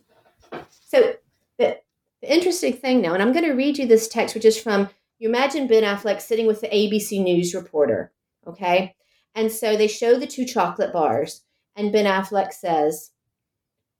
[0.70, 1.16] So
[1.58, 1.80] the,
[2.22, 4.90] the interesting thing now, and I'm going to read you this text, which is from
[5.18, 8.12] you imagine Ben Affleck sitting with the ABC News reporter,
[8.46, 8.96] okay?
[9.34, 11.44] And so they show the two chocolate bars,
[11.76, 13.12] and Ben Affleck says,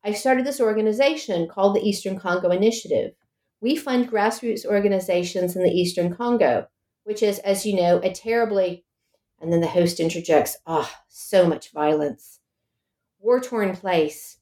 [0.04, 3.14] I started this organization called the Eastern Congo Initiative.
[3.62, 6.68] We fund grassroots organizations in the Eastern Congo,
[7.06, 8.86] which is, as you know, a terribly,
[9.42, 12.40] and then the host interjects, ah, oh, so much violence,
[13.20, 14.38] war torn place.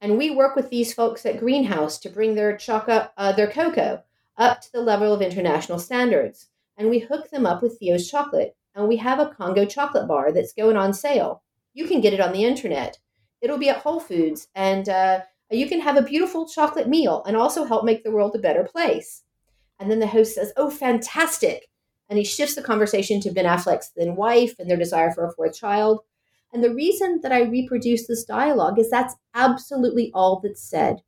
[0.00, 4.02] And we work with these folks at Greenhouse to bring their, chocolate, uh, their cocoa
[4.38, 6.48] up to the level of international standards.
[6.76, 8.56] And we hook them up with Theo's chocolate.
[8.74, 11.42] And we have a Congo chocolate bar that's going on sale.
[11.74, 12.98] You can get it on the internet.
[13.42, 14.48] It'll be at Whole Foods.
[14.54, 18.34] And uh, you can have a beautiful chocolate meal and also help make the world
[18.34, 19.22] a better place.
[19.78, 21.68] And then the host says, Oh, fantastic.
[22.08, 25.32] And he shifts the conversation to Ben Affleck's then wife and their desire for a
[25.32, 26.00] fourth child.
[26.52, 31.02] And the reason that I reproduce this dialogue is that's absolutely all that's said.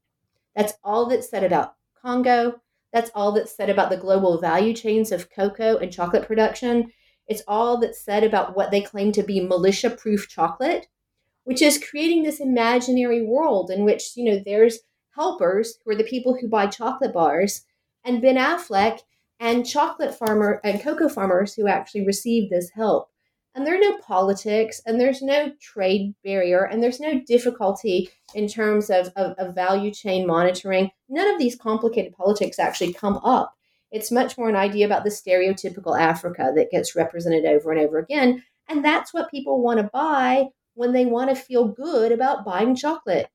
[0.55, 2.61] That's all that's said about Congo.
[2.93, 6.93] That's all that's said about the global value chains of cocoa and chocolate production.
[7.27, 10.89] It's all that's said about what they claim to be militia proof chocolate,
[11.45, 14.81] which is creating this imaginary world in which, you know, there's
[15.17, 17.65] helpers who are the people who buy chocolate bars
[18.05, 19.01] and Ben Affleck
[19.41, 23.12] and chocolate farmer and cocoa farmers who actually receive this help.
[23.55, 28.49] And there are no politics and there's no trade barrier and there's no difficulty in
[28.49, 30.91] terms of, of, of, value chain monitoring.
[31.09, 33.55] None of these complicated politics actually come up.
[33.91, 37.99] It's much more an idea about the stereotypical africa that gets represented over and over
[37.99, 42.45] again and that's what people want to buy when they want to feel good about
[42.45, 43.29] buying chocolate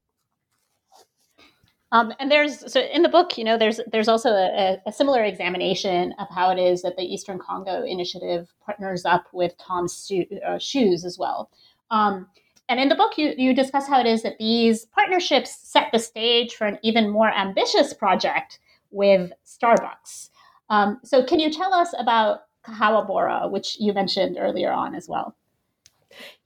[1.92, 5.24] um, and there's so in the book, you know, there's there's also a, a, similar
[5.24, 10.12] examination of how it is that the Eastern Congo Initiative partners up with Tom's
[10.46, 11.50] uh, Shoes as well.
[11.90, 12.28] Um,
[12.70, 16.00] and in the book, you, you discuss how it is that these partnerships set the
[16.00, 18.60] stage for an even more ambitious project
[18.92, 20.30] with Starbucks.
[20.70, 25.08] Um, so, can you tell us about Kahawa Bora, which you mentioned earlier on as
[25.08, 25.38] well?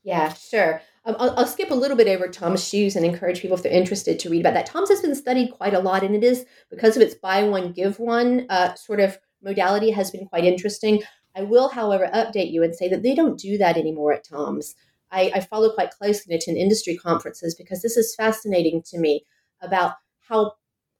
[0.04, 0.82] Yeah, sure.
[1.04, 3.72] Um, I'll, I'll, skip a little bit over Tom's shoes and encourage people if they're
[3.72, 4.68] interested to read about that.
[4.68, 7.72] Tom's has been studied quite a lot, and it is because of its buy one
[7.72, 11.02] give one uh, sort of modality has been quite interesting.
[11.36, 14.76] I will, however, update you and say that they don't do that anymore at Tom's.
[15.12, 19.26] I, I follow quite closely and attend industry conferences because this is fascinating to me
[19.62, 19.96] about
[20.28, 20.54] how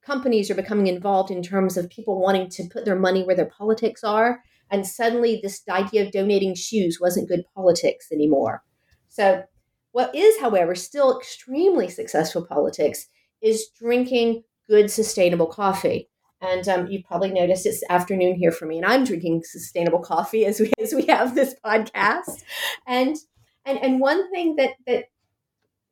[0.04, 3.46] companies are becoming involved in terms of people wanting to put their money where their
[3.46, 4.42] politics are.
[4.70, 8.62] And suddenly, this idea of donating shoes wasn't good politics anymore.
[9.08, 9.44] So
[9.92, 13.06] what is, however, still extremely successful politics
[13.40, 16.08] is drinking good, sustainable coffee.
[16.40, 20.44] And um, you've probably noticed it's afternoon here for me, and I'm drinking sustainable coffee
[20.44, 22.42] as we as we have this podcast.
[22.86, 23.16] And
[23.64, 25.04] and and one thing that that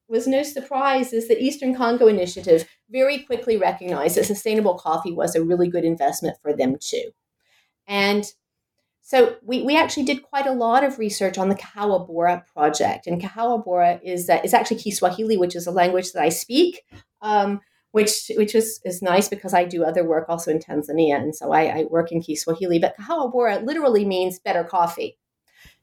[0.09, 5.37] was no surprise is that Eastern Congo Initiative very quickly recognized that sustainable coffee was
[5.37, 7.13] a really good investment for them too.
[7.87, 8.25] And
[9.11, 13.09] so we, we actually did quite a lot of research on the Kahawa Bora project.
[13.09, 16.85] And Kahawa Bora is, uh, is actually Kiswahili, which is a language that I speak,
[17.21, 21.17] um, which, which is, is nice because I do other work also in Tanzania.
[21.17, 22.79] And so I, I work in Kiswahili.
[22.79, 25.19] But Kahawa Bora literally means better coffee.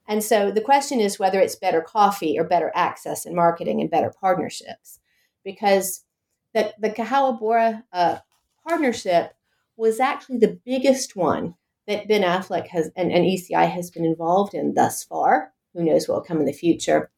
[0.08, 3.92] And so the question is whether it's better coffee or better access and marketing and
[3.92, 5.02] better partnerships.
[5.44, 6.06] Because
[6.54, 8.20] the, the Kahawa Bora uh,
[8.66, 9.34] partnership
[9.76, 11.56] was actually the biggest one
[11.88, 15.54] that Ben Affleck has and, and ECI has been involved in thus far.
[15.74, 17.10] Who knows what will come in the future?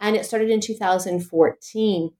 [0.00, 2.10] And it started in 2014.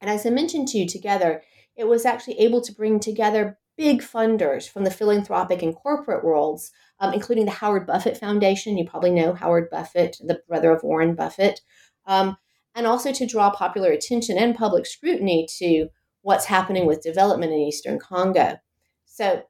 [0.00, 1.42] And as I mentioned to you together,
[1.76, 6.72] it was actually able to bring together big funders from the philanthropic and corporate worlds,
[6.98, 8.76] um, including the Howard Buffett Foundation.
[8.76, 11.60] You probably know Howard Buffett, the brother of Warren Buffett,
[12.06, 12.36] um,
[12.74, 15.88] and also to draw popular attention and public scrutiny to
[16.22, 18.56] what's happening with development in Eastern Congo.
[19.04, 19.44] So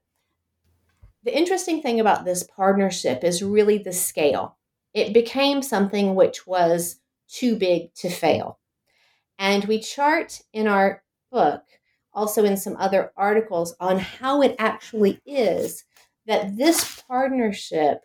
[1.27, 4.57] the interesting thing about this partnership is really the scale.
[4.93, 8.59] It became something which was too big to fail.
[9.37, 11.63] And we chart in our book,
[12.13, 15.83] also in some other articles, on how it actually is
[16.27, 17.99] that this partnership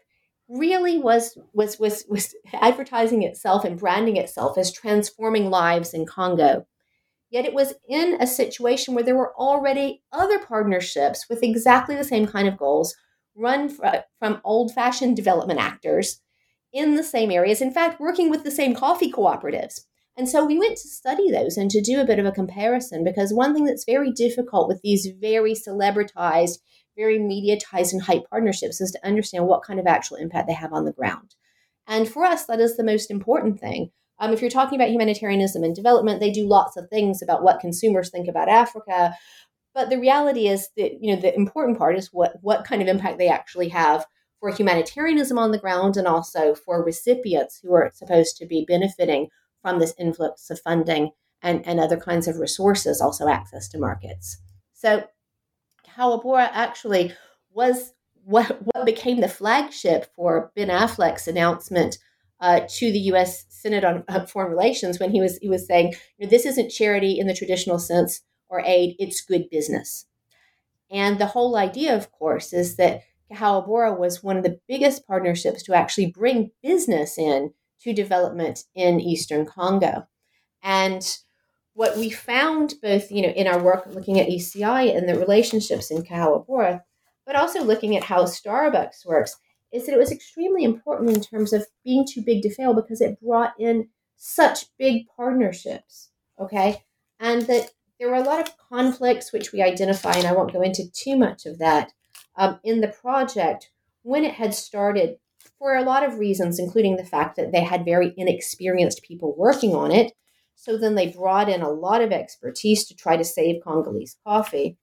[0.49, 6.67] really was was was was advertising itself and branding itself as transforming lives in Congo.
[7.31, 12.03] Yet it was in a situation where there were already other partnerships with exactly the
[12.03, 12.97] same kind of goals
[13.35, 16.21] run from old fashioned development actors
[16.73, 19.81] in the same areas, in fact, working with the same coffee cooperatives.
[20.17, 23.03] And so we went to study those and to do a bit of a comparison
[23.03, 26.59] because one thing that's very difficult with these very celebritized,
[26.97, 30.73] very mediatized and hype partnerships is to understand what kind of actual impact they have
[30.73, 31.35] on the ground.
[31.87, 33.91] And for us, that is the most important thing.
[34.19, 37.61] Um, if you're talking about humanitarianism and development, they do lots of things about what
[37.61, 39.17] consumers think about Africa,
[39.75, 42.89] but the reality is that you know the important part is what what kind of
[42.89, 44.07] impact they actually have
[44.43, 49.29] for humanitarianism on the ground and also for recipients who are supposed to be benefiting
[49.63, 51.11] from this influx of funding
[51.43, 54.39] and, and other kinds of resources, also access to markets.
[54.75, 55.05] So
[55.87, 57.15] Kahawa Bora actually
[57.53, 57.93] was
[58.25, 61.99] what, what became the flagship for Ben Affleck's announcement
[62.41, 63.45] uh, to the U.S.
[63.49, 66.71] Senate on uh, Foreign Relations when he was he was saying, you know, this isn't
[66.71, 70.07] charity in the traditional sense or aid, it's good business.
[70.91, 73.01] And the whole idea, of course, is that
[73.33, 78.65] Kahawa Bora was one of the biggest partnerships to actually bring business in to development
[78.75, 80.07] in Eastern Congo.
[80.63, 81.19] And
[81.73, 85.91] what we found both, you know, in our work looking at ECI and the relationships
[85.91, 86.85] in Kahawa Bora,
[87.25, 89.37] but also looking at how Starbucks works,
[89.73, 93.01] is that it was extremely important in terms of being too big to fail because
[93.01, 96.11] it brought in such big partnerships.
[96.39, 96.83] Okay.
[97.19, 97.71] And that
[98.03, 101.17] there were a lot of conflicts which we identify, and I won't go into too
[101.17, 101.93] much of that
[102.37, 103.71] um, in the project
[104.03, 105.19] when it had started
[105.57, 109.77] for a lot of reasons, including the fact that they had very inexperienced people working
[109.77, 110.15] on it.
[110.57, 114.79] So then they brought in a lot of expertise to try to save Congolese coffee.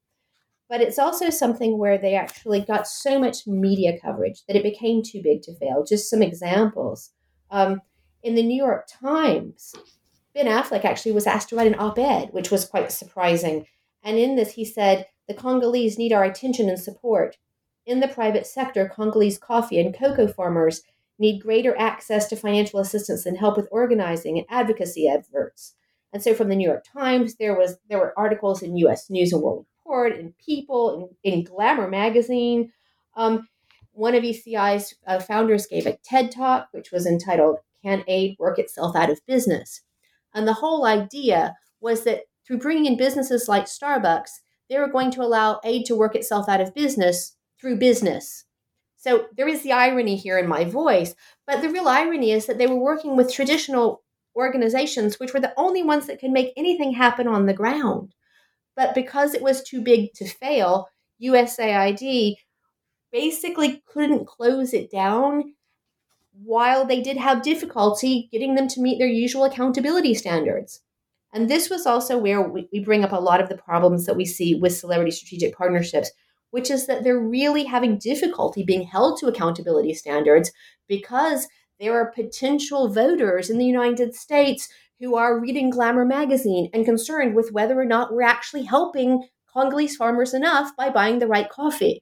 [0.70, 5.04] But it's also something where they actually got so much media coverage that it became
[5.04, 5.84] too big to fail.
[5.84, 7.12] Just some examples.
[7.52, 7.82] Um,
[8.24, 9.76] in the New York Times,
[10.40, 13.66] Ben Affleck actually was asked to write an op ed, which was quite surprising.
[14.02, 17.36] And in this, he said, The Congolese need our attention and support.
[17.86, 20.84] In the private sector, Congolese coffee and cocoa farmers
[21.18, 25.76] need greater access to financial assistance and help with organizing and advocacy efforts.
[26.14, 29.34] And so from the New York Times, there was there were articles in US News
[29.34, 32.72] and World Report, in People, in, in Glamour magazine.
[33.18, 33.50] Um,
[33.92, 38.58] one of ECI's uh, founders gave a TED talk, which was entitled Can Aid Work
[38.58, 39.82] Itself Out of Business?
[40.34, 44.30] And the whole idea was that through bringing in businesses like Starbucks,
[44.70, 48.46] they were going to allow aid to work itself out of business through business.
[48.98, 51.16] So there is the irony here in my voice,
[51.48, 54.04] but the real irony is that they were working with traditional
[54.36, 58.14] organizations, which were the only ones that could make anything happen on the ground.
[58.76, 60.90] But because it was too big to fail,
[61.22, 62.36] USAID
[63.12, 65.54] basically couldn't close it down
[66.44, 70.82] while they did have difficulty getting them to meet their usual accountability standards.
[71.34, 74.16] And this was also where we, we bring up a lot of the problems that
[74.16, 76.12] we see with celebrity strategic partnerships,
[76.52, 80.52] which is that they're really having difficulty being held to accountability standards
[80.88, 81.48] because
[81.80, 84.68] there are potential voters in the United States
[85.00, 89.96] who are reading Glamour magazine and concerned with whether or not we're actually helping Congolese
[89.96, 92.02] farmers enough by buying the right coffee.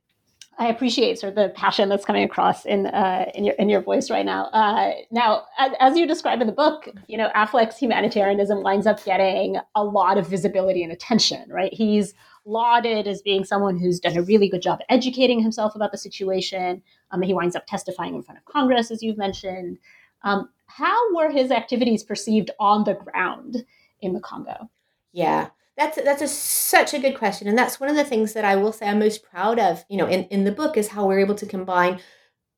[0.60, 3.82] I appreciate sort of the passion that's coming across in uh, in your in your
[3.82, 4.46] voice right now.
[4.46, 9.04] Uh, now, as, as, you describe in the book, you know, Affleck's humanitarianism winds up
[9.06, 11.48] getting a lot of visibility and attention.
[11.50, 11.72] Right?
[11.72, 15.98] He's lauded as being someone who's done a really good job educating himself about the
[15.98, 16.82] situation.
[17.12, 19.78] Um, he winds up testifying in front of Congress, as you've mentioned.
[20.24, 23.64] Um, how were his activities perceived on the ground
[24.02, 24.70] in the Congo?
[25.14, 28.44] Yeah, that's that's a, such a good question, and that's one of the things that
[28.44, 29.86] I will say I'm most proud of.
[29.90, 32.00] You know, in in the book is how we're able to combine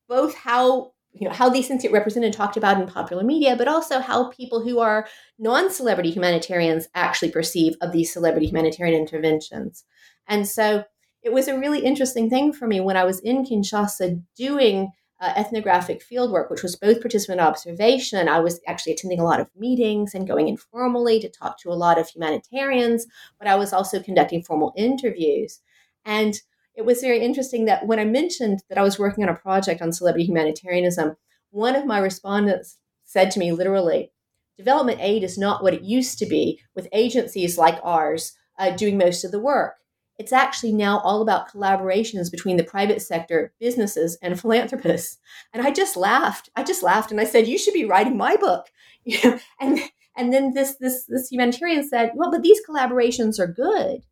[0.08, 3.56] both how you know how these things get represented and talked about in popular media,
[3.56, 5.06] but also how people who are
[5.38, 9.84] non-celebrity humanitarians actually perceive of these celebrity humanitarian interventions.
[10.26, 10.84] And so
[11.22, 15.32] it was a really interesting thing for me when I was in Kinshasa doing uh,
[15.36, 18.28] ethnographic fieldwork, which was both participant observation.
[18.28, 21.74] I was actually attending a lot of meetings and going informally to talk to a
[21.74, 23.06] lot of humanitarians,
[23.38, 25.60] but I was also conducting formal interviews.
[26.04, 26.40] And
[26.74, 29.82] it was very interesting that when I mentioned that I was working on a project
[29.82, 31.16] on celebrity humanitarianism,
[31.50, 34.12] one of my respondents said to me literally,
[34.56, 38.96] development aid is not what it used to be with agencies like ours uh, doing
[38.96, 39.74] most of the work.
[40.20, 45.16] It's actually now all about collaborations between the private sector, businesses, and philanthropists.
[45.54, 46.50] And I just laughed.
[46.54, 48.66] I just laughed and I said, "You should be writing my book."
[49.58, 49.80] and
[50.14, 54.02] and then this this this humanitarian said, "Well, but these collaborations are good."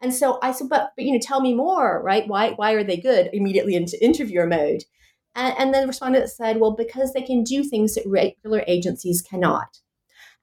[0.00, 2.28] And so I said, "But but you know, tell me more, right?
[2.28, 4.84] Why why are they good?" Immediately into interviewer mode.
[5.34, 9.20] And, and then the respondent said, "Well, because they can do things that regular agencies
[9.20, 9.80] cannot."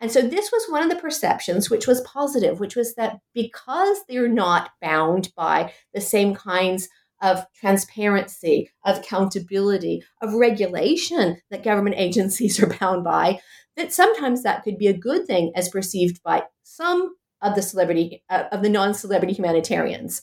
[0.04, 4.02] And so this was one of the perceptions, which was positive, which was that because
[4.10, 6.90] they're not bound by the same kinds
[7.22, 13.40] of transparency, of accountability, of regulation that government agencies are bound by,
[13.78, 18.26] that sometimes that could be a good thing as perceived by some of the celebrity,
[18.30, 20.22] uh, of the non celebrity humanitarians.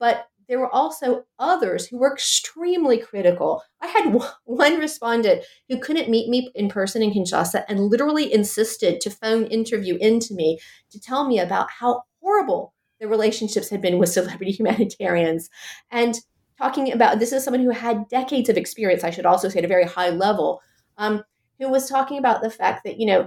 [0.00, 3.62] But there were also others who were extremely critical.
[3.80, 9.00] I had one respondent who couldn't meet me in person in Kinshasa and literally insisted
[9.00, 10.58] to phone interview into me
[10.90, 15.48] to tell me about how horrible the relationships had been with celebrity humanitarians.
[15.90, 16.20] And
[16.58, 19.64] talking about this is someone who had decades of experience, I should also say, at
[19.64, 20.60] a very high level,
[20.98, 21.24] um,
[21.60, 23.26] who was talking about the fact that, you know,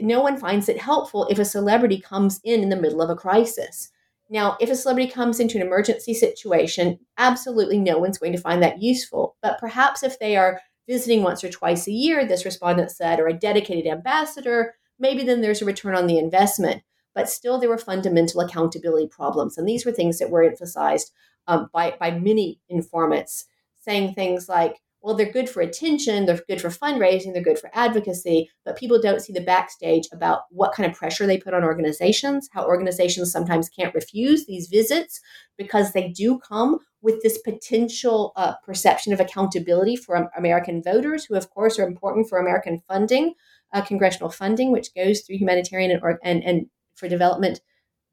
[0.00, 3.14] no one finds it helpful if a celebrity comes in in the middle of a
[3.14, 3.90] crisis
[4.30, 8.62] now, if a celebrity comes into an emergency situation, absolutely no one's going to find
[8.62, 9.36] that useful.
[9.42, 13.28] But perhaps if they are visiting once or twice a year, this respondent said, or
[13.28, 16.82] a dedicated ambassador, maybe then there's a return on the investment.
[17.14, 19.56] But still, there were fundamental accountability problems.
[19.56, 21.12] And these were things that were emphasized
[21.46, 23.44] um, by, by many informants,
[23.82, 27.70] saying things like, well, they're good for attention, they're good for fundraising, they're good for
[27.74, 31.62] advocacy, but people don't see the backstage about what kind of pressure they put on
[31.62, 35.20] organizations, how organizations sometimes can't refuse these visits
[35.58, 41.34] because they do come with this potential uh, perception of accountability for American voters, who,
[41.34, 43.34] of course, are important for American funding,
[43.74, 47.60] uh, congressional funding, which goes through humanitarian and, and, and for development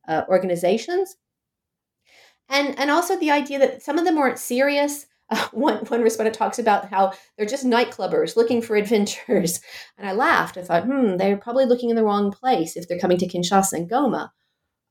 [0.10, 1.16] uh, organizations.
[2.50, 6.36] And, and also the idea that some of them weren't serious uh, one one respondent
[6.36, 9.62] talks about how they're just nightclubbers looking for adventures,
[9.98, 10.58] and I laughed.
[10.58, 13.74] I thought, hmm, they're probably looking in the wrong place if they're coming to Kinshasa
[13.74, 14.30] and Goma.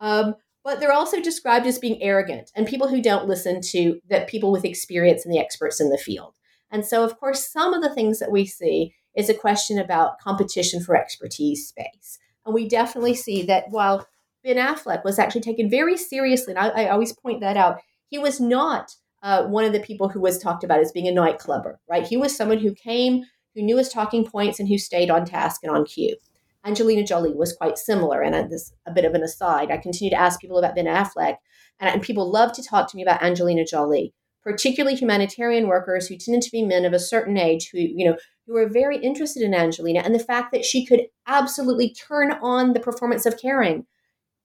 [0.01, 4.27] Um, but they're also described as being arrogant and people who don't listen to the
[4.29, 6.35] people with experience and the experts in the field.
[6.71, 10.21] And so, of course, some of the things that we see is a question about
[10.21, 12.19] competition for expertise space.
[12.45, 14.07] And we definitely see that while
[14.45, 18.19] Ben Affleck was actually taken very seriously, and I, I always point that out, he
[18.19, 21.77] was not uh, one of the people who was talked about as being a nightclubber,
[21.89, 22.07] right?
[22.07, 25.61] He was someone who came, who knew his talking points, and who stayed on task
[25.63, 26.17] and on cue.
[26.65, 28.23] Angelina Jolie was quite similar.
[28.23, 31.37] And this a bit of an aside, I continue to ask people about Ben Affleck,
[31.79, 36.17] and, and people love to talk to me about Angelina Jolie, particularly humanitarian workers who
[36.17, 38.17] tended to be men of a certain age who, you know,
[38.47, 42.73] who were very interested in Angelina and the fact that she could absolutely turn on
[42.73, 43.87] the performance of caring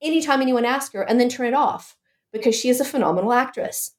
[0.02, 1.96] anytime anyone asked her and then turn it off
[2.32, 3.95] because she is a phenomenal actress.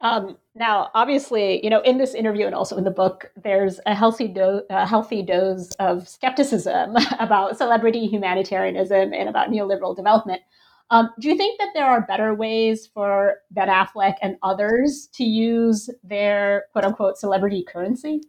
[0.00, 3.94] Um, now, obviously, you know, in this interview and also in the book, there's a
[3.94, 10.42] healthy, do- a healthy dose of skepticism about celebrity humanitarianism and about neoliberal development.
[10.90, 15.24] Um, do you think that there are better ways for Ben Affleck and others to
[15.24, 18.20] use their quote unquote celebrity currency?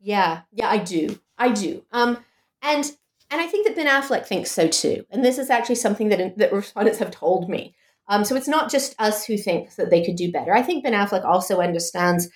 [0.00, 1.18] Yeah, yeah, I do.
[1.38, 1.84] I do.
[1.92, 2.18] Um,
[2.62, 2.90] and
[3.30, 5.04] and I think that Ben Affleck thinks so too.
[5.10, 7.74] And this is actually something that that respondents have told me.
[8.08, 10.54] Um, so it's not just us who think that they could do better.
[10.54, 12.28] I think Ben Affleck also understands.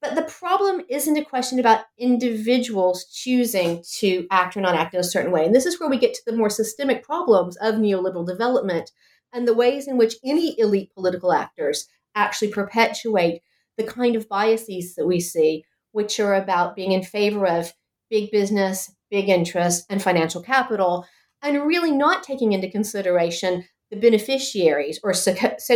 [0.00, 5.00] But the problem isn't a question about individuals choosing to act or not act in
[5.00, 5.44] a certain way.
[5.44, 8.90] And this is where we get to the more systemic problems of neoliberal development
[9.32, 13.42] and the ways in which any elite political actors actually perpetuate
[13.76, 17.72] the kind of biases that we see, which are about being in favor of
[18.08, 21.06] big business, big interest, and financial capital,
[21.42, 25.34] and really not taking into consideration the beneficiaries or so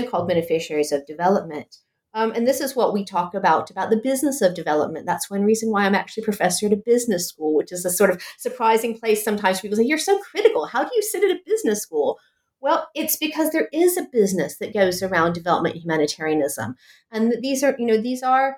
[0.09, 1.77] called beneficiaries of development.
[2.13, 5.07] Um, and this is what we talk about about the business of development.
[5.07, 8.11] That's one reason why I'm actually professor at a business school, which is a sort
[8.11, 9.23] of surprising place.
[9.23, 10.67] Sometimes people say, You're so critical.
[10.67, 12.19] How do you sit at a business school?
[12.61, 16.75] Well, it's because there is a business that goes around development humanitarianism.
[17.11, 18.57] And these are, you know, these are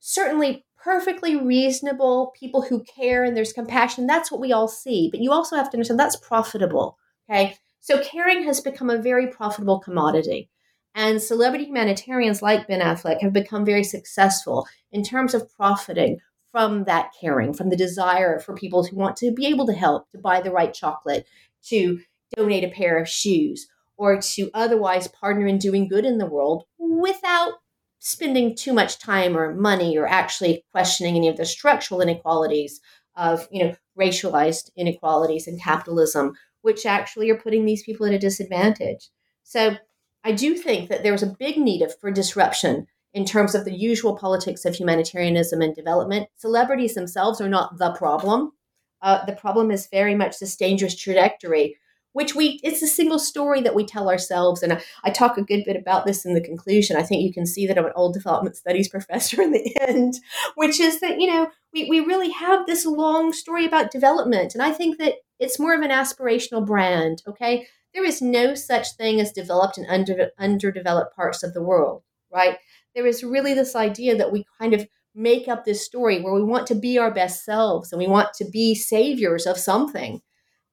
[0.00, 4.06] certainly perfectly reasonable people who care and there's compassion.
[4.06, 5.08] That's what we all see.
[5.10, 6.96] But you also have to understand that's profitable.
[7.28, 7.56] Okay.
[7.80, 10.50] So caring has become a very profitable commodity.
[10.94, 16.18] And celebrity humanitarians like Ben Affleck have become very successful in terms of profiting
[16.50, 20.10] from that caring, from the desire for people who want to be able to help,
[20.10, 21.26] to buy the right chocolate,
[21.62, 22.00] to
[22.36, 26.64] donate a pair of shoes, or to otherwise partner in doing good in the world
[26.78, 27.54] without
[27.98, 32.80] spending too much time or money or actually questioning any of the structural inequalities
[33.16, 36.32] of, you know, racialized inequalities and capitalism
[36.62, 39.08] which actually are putting these people at a disadvantage.
[39.42, 39.76] So
[40.24, 44.16] I do think that there's a big need for disruption in terms of the usual
[44.16, 46.28] politics of humanitarianism and development.
[46.36, 48.52] Celebrities themselves are not the problem.
[49.00, 51.76] Uh, the problem is very much this dangerous trajectory,
[52.12, 54.62] which we, it's a single story that we tell ourselves.
[54.62, 56.96] And I, I talk a good bit about this in the conclusion.
[56.96, 60.14] I think you can see that I'm an old development studies professor in the end,
[60.56, 64.54] which is that, you know, we, we really have this long story about development.
[64.54, 67.66] And I think that it's more of an aspirational brand, okay?
[67.94, 72.58] There is no such thing as developed and under, underdeveloped parts of the world, right?
[72.94, 76.42] There is really this idea that we kind of make up this story where we
[76.42, 80.20] want to be our best selves and we want to be saviors of something.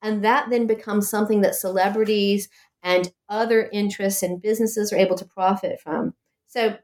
[0.01, 2.47] And that then becomes something that celebrities
[2.83, 6.13] and other interests and businesses are able to profit from.
[6.47, 6.77] So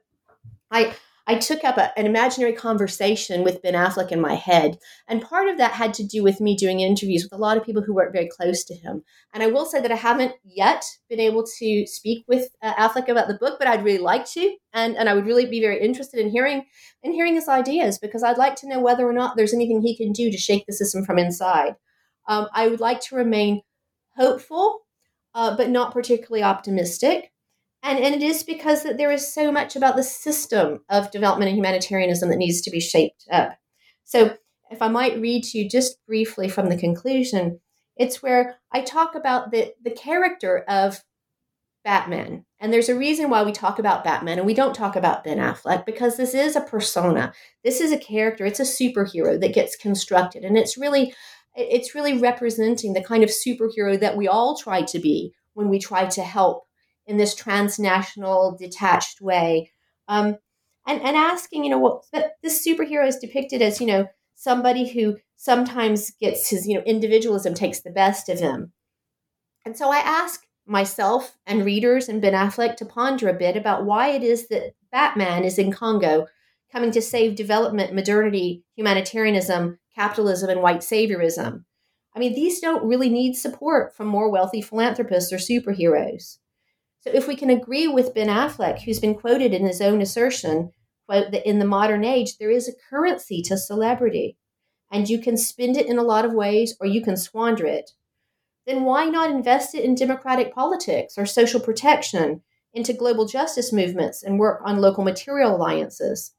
[0.72, 0.94] I
[1.32, 4.78] I took up a, an imaginary conversation with Ben Affleck in my head.
[5.08, 7.64] And part of that had to do with me doing interviews with a lot of
[7.64, 9.02] people who work very close to him.
[9.34, 13.08] And I will say that I haven't yet been able to speak with uh, Affleck
[13.08, 14.58] about the book, but I'd really like to.
[14.74, 16.66] And, and I would really be very interested in hearing
[17.02, 19.96] in hearing his ideas because I'd like to know whether or not there's anything he
[19.96, 21.78] can do to shake the system from inside.
[22.28, 23.62] Um, I would like to remain
[24.18, 24.82] hopeful,
[25.34, 27.31] uh, but not particularly optimistic
[27.84, 31.50] and and it is because that there is so much about the system of development
[31.50, 33.58] and humanitarianism that needs to be shaped up.
[34.04, 34.38] So,
[34.70, 37.60] if I might read to you just briefly from the conclusion,
[37.98, 41.04] it's where I talk about the the character of
[41.84, 42.46] Batman.
[42.60, 45.40] And there's a reason why we talk about Batman and we don't talk about Ben
[45.40, 47.34] Affleck because this is a persona.
[47.64, 51.14] This is a character, it's a superhero that gets constructed and it's really
[51.56, 55.80] it's really representing the kind of superhero that we all try to be when we
[55.80, 56.64] try to help
[57.06, 59.72] in this transnational, detached way.
[60.08, 60.38] Um,
[60.88, 62.04] and, and asking, you know, what
[62.42, 67.54] this superhero is depicted as, you know, somebody who sometimes gets his, you know, individualism
[67.54, 68.72] takes the best of him.
[69.66, 73.86] And so I ask myself and readers and Ben Affleck to ponder a bit about
[73.86, 76.28] why it is that Batman is in Congo
[76.72, 81.66] coming to save development, modernity, humanitarianism, capitalism, and white saviorism.
[82.16, 86.38] I mean, these don't really need support from more wealthy philanthropists or superheroes.
[87.02, 90.72] So if we can agree with Ben Affleck, who's been quoted in his own assertion,
[91.08, 94.38] quote, that in the modern age, there is a currency to celebrity,
[94.92, 97.92] and you can spend it in a lot of ways or you can squander it.
[98.68, 102.44] Then why not invest it in democratic politics or social protection,
[102.74, 106.36] into global justice movements, and work on local material alliances?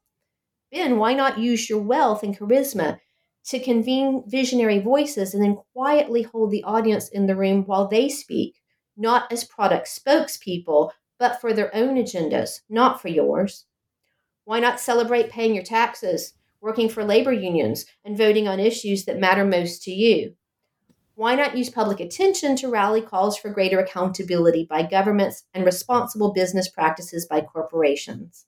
[0.71, 2.99] Ben, why not use your wealth and charisma
[3.47, 8.07] to convene visionary voices and then quietly hold the audience in the room while they
[8.07, 8.55] speak,
[8.95, 13.65] not as product spokespeople, but for their own agendas, not for yours?
[14.45, 19.19] Why not celebrate paying your taxes, working for labor unions, and voting on issues that
[19.19, 20.35] matter most to you?
[21.15, 26.33] Why not use public attention to rally calls for greater accountability by governments and responsible
[26.33, 28.45] business practices by corporations?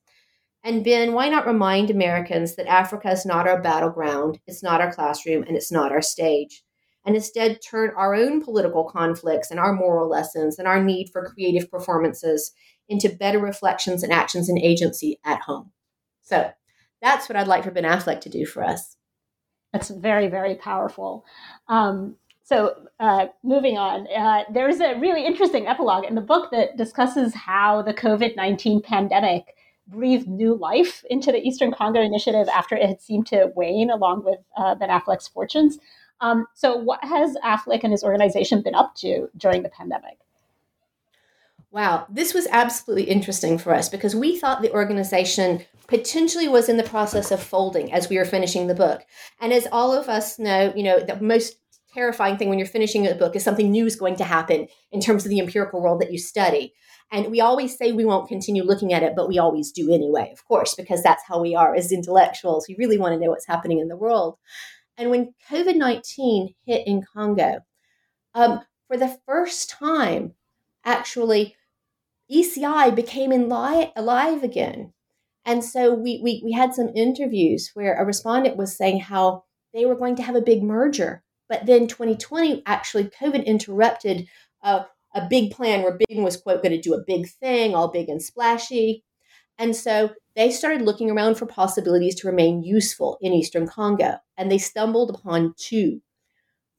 [0.63, 4.91] And Ben, why not remind Americans that Africa is not our battleground, it's not our
[4.91, 6.64] classroom, and it's not our stage?
[7.05, 11.25] And instead turn our own political conflicts and our moral lessons and our need for
[11.25, 12.51] creative performances
[12.89, 15.71] into better reflections and actions and agency at home.
[16.21, 16.51] So
[17.01, 18.97] that's what I'd like for Ben Affleck to do for us.
[19.71, 21.25] That's very, very powerful.
[21.67, 26.77] Um, so, uh, moving on, uh, there's a really interesting epilogue in the book that
[26.77, 29.55] discusses how the COVID 19 pandemic
[29.87, 34.23] breathed new life into the Eastern Congo initiative after it had seemed to wane along
[34.23, 35.77] with uh, Ben Affleck's fortunes.
[36.21, 40.17] Um, so, what has Affleck and his organization been up to during the pandemic?
[41.71, 46.77] Wow, this was absolutely interesting for us because we thought the organization potentially was in
[46.77, 49.01] the process of folding as we were finishing the book.
[49.41, 51.57] And as all of us know, you know, the most
[51.93, 55.01] terrifying thing when you're finishing a book is something new is going to happen in
[55.01, 56.73] terms of the empirical world that you study.
[57.11, 60.29] And we always say we won't continue looking at it, but we always do anyway,
[60.31, 62.67] of course, because that's how we are as intellectuals.
[62.67, 64.37] We really want to know what's happening in the world.
[64.97, 67.59] And when COVID 19 hit in Congo,
[68.33, 70.33] um, for the first time,
[70.83, 71.55] actually,
[72.31, 74.93] ECI became li- alive again.
[75.45, 79.43] And so we, we, we had some interviews where a respondent was saying how
[79.73, 81.23] they were going to have a big merger.
[81.47, 84.27] But then 2020, actually, COVID interrupted
[84.63, 84.83] uh,
[85.13, 88.09] a big plan where Bing was, quote, going to do a big thing, all big
[88.09, 89.03] and splashy.
[89.57, 94.51] And so they started looking around for possibilities to remain useful in Eastern Congo, and
[94.51, 96.01] they stumbled upon two.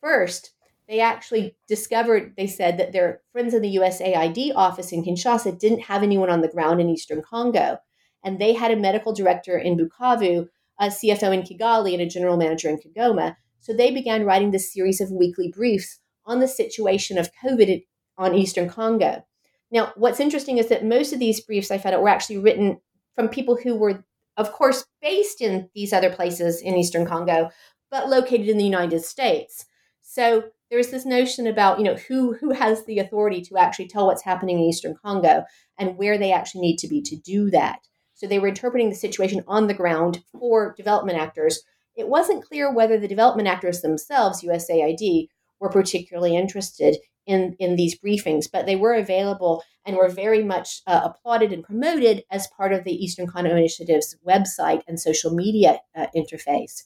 [0.02, 0.52] First,
[0.88, 5.80] they actually discovered, they said that their friends in the USAID office in Kinshasa didn't
[5.80, 7.78] have anyone on the ground in Eastern Congo.
[8.22, 10.48] And they had a medical director in Bukavu,
[10.78, 13.36] a CFO in Kigali, and a general manager in Kigoma.
[13.60, 17.84] So they began writing this series of weekly briefs on the situation of COVID
[18.16, 19.24] on Eastern Congo.
[19.70, 22.78] Now, what's interesting is that most of these briefs I found out were actually written
[23.14, 24.04] from people who were,
[24.36, 27.50] of course, based in these other places in Eastern Congo,
[27.90, 29.66] but located in the United States.
[30.02, 34.06] So there's this notion about, you know, who who has the authority to actually tell
[34.06, 35.44] what's happening in Eastern Congo
[35.78, 37.80] and where they actually need to be to do that.
[38.14, 41.62] So they were interpreting the situation on the ground for development actors.
[41.94, 45.28] It wasn't clear whether the development actors themselves, USAID,
[45.60, 46.96] were particularly interested
[47.26, 51.64] in, in these briefings, but they were available and were very much uh, applauded and
[51.64, 56.84] promoted as part of the Eastern Congo Initiative's website and social media uh, interface.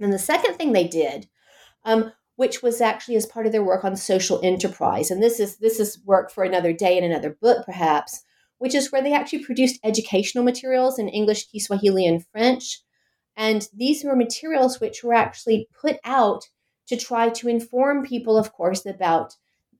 [0.00, 1.28] And the second thing they did,
[1.84, 5.56] um, which was actually as part of their work on social enterprise, and this is
[5.58, 8.22] this is work for another day in another book, perhaps,
[8.58, 12.80] which is where they actually produced educational materials in English, Kiswahili, and French.
[13.36, 16.44] And these were materials which were actually put out
[16.88, 19.34] to try to inform people, of course, about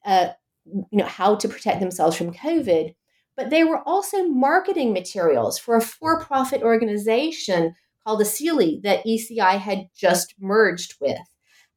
[0.07, 0.29] uh,
[0.65, 2.95] you know how to protect themselves from COVID.
[3.37, 9.89] But they were also marketing materials for a for-profit organization called Asili that ECI had
[9.95, 11.19] just merged with.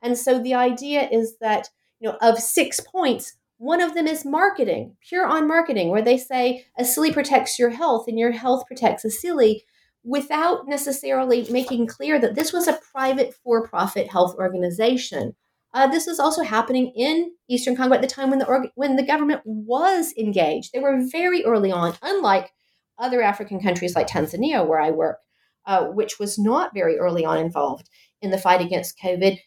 [0.01, 1.69] And so the idea is that
[1.99, 6.17] you know of six points, one of them is marketing, pure on marketing, where they
[6.17, 9.61] say Asili protects your health and your health protects Asili
[10.03, 15.35] without necessarily making clear that this was a private for profit health organization.
[15.73, 18.95] Uh, this was also happening in Eastern Congo at the time when the org- when
[18.95, 20.71] the government was engaged.
[20.73, 22.51] They were very early on, unlike
[22.97, 25.19] other African countries like Tanzania, where I work,
[25.65, 27.89] uh, which was not very early on involved
[28.21, 29.37] in the fight against COVID.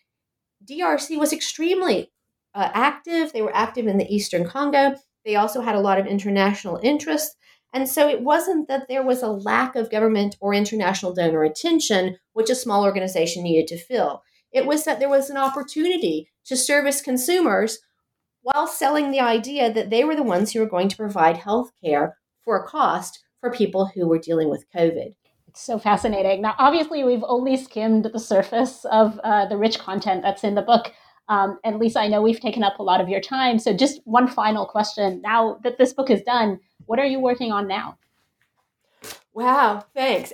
[0.69, 2.13] DRC was extremely
[2.55, 3.33] uh, active.
[3.33, 4.95] They were active in the Eastern Congo.
[5.25, 7.37] They also had a lot of international interest.
[7.75, 12.17] And so it wasn't that there was a lack of government or international donor attention,
[12.35, 14.23] which a small organization needed to fill.
[14.53, 17.79] It was that there was an opportunity to service consumers
[18.43, 21.71] while selling the idea that they were the ones who were going to provide health
[21.83, 25.15] care for a cost for people who were dealing with COVID.
[25.49, 26.43] It's so fascinating.
[26.43, 30.63] Now, obviously, we've only skimmed the surface of uh, the rich content that's in the
[30.63, 30.93] book.
[31.29, 33.59] Um, and Lisa, I know we've taken up a lot of your time.
[33.59, 35.21] So, just one final question.
[35.23, 37.99] Now that this book is done, what are you working on now?
[39.35, 40.33] Wow, thanks.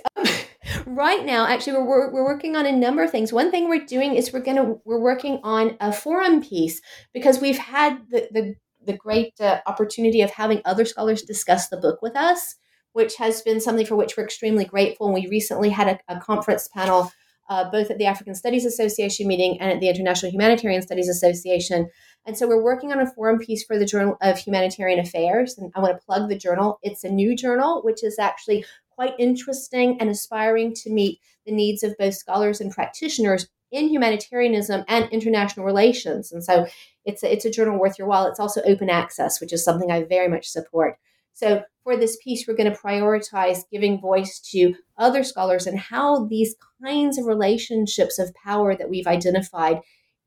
[0.89, 3.31] Right now, actually, we're, we're working on a number of things.
[3.31, 6.81] One thing we're doing is we're gonna we're working on a forum piece
[7.13, 11.77] because we've had the the, the great uh, opportunity of having other scholars discuss the
[11.77, 12.55] book with us,
[12.93, 15.07] which has been something for which we're extremely grateful.
[15.07, 17.11] And we recently had a, a conference panel.
[17.51, 21.89] Uh, both at the African Studies Association meeting and at the International Humanitarian Studies Association.
[22.27, 25.57] And so we're working on a forum piece for the Journal of Humanitarian Affairs.
[25.57, 26.77] And I want to plug the journal.
[26.83, 28.65] It's a new journal, which is actually
[28.99, 34.83] quite interesting and aspiring to meet the needs of both scholars and practitioners in humanitarianism
[34.89, 36.33] and international relations.
[36.33, 36.67] And so
[37.05, 38.25] it's a, it's a journal worth your while.
[38.25, 40.97] It's also open access, which is something I very much support.
[41.31, 46.25] So for this piece, we're going to prioritize giving voice to other scholars and how
[46.25, 49.79] these kinds of relationships of power that we've identified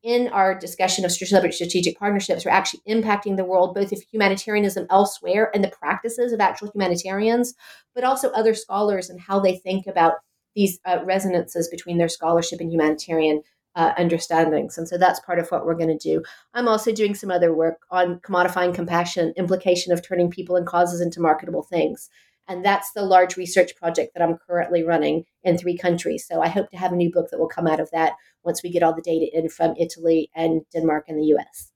[0.03, 5.49] in our discussion of strategic partnerships are actually impacting the world, both of humanitarianism elsewhere
[5.53, 7.53] and the practices of actual humanitarians,
[7.95, 10.15] but also other scholars and how they think about
[10.55, 13.41] these uh, resonances between their scholarship and humanitarian
[13.75, 14.77] uh, understandings.
[14.77, 16.21] And so that's part of what we're going to do.
[16.53, 21.01] I'm also doing some other work on commodifying compassion, implication of turning people and causes
[21.01, 22.09] into marketable things.
[22.47, 26.25] And that's the large research project that I'm currently running in three countries.
[26.27, 28.13] So I hope to have a new book that will come out of that
[28.43, 31.71] once we get all the data in from Italy and Denmark and the US.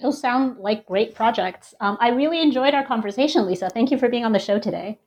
[0.00, 1.74] Those sound like great projects.
[1.80, 3.70] Um, I really enjoyed our conversation, Lisa.
[3.70, 4.98] Thank you for being on the show today.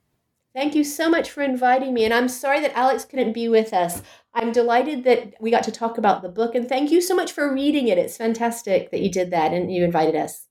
[0.56, 2.06] Thank you so much for inviting me.
[2.06, 4.02] And I'm sorry that Alex couldn't be with us.
[4.34, 6.56] I'm delighted that we got to talk about the book.
[6.56, 8.00] And thank you so much for reading it.
[8.00, 10.48] It's fantastic that you did that and you invited us.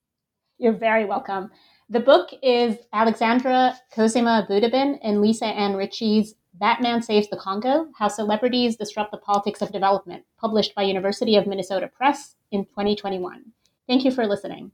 [0.57, 1.51] You're very welcome.
[1.91, 7.89] The book is Alexandra Cosima Budabin and Lisa Ann Richey's That Man Saves the Congo
[7.97, 13.43] How Celebrities Disrupt the Politics of Development, published by University of Minnesota Press in 2021.
[13.87, 14.71] Thank you for listening.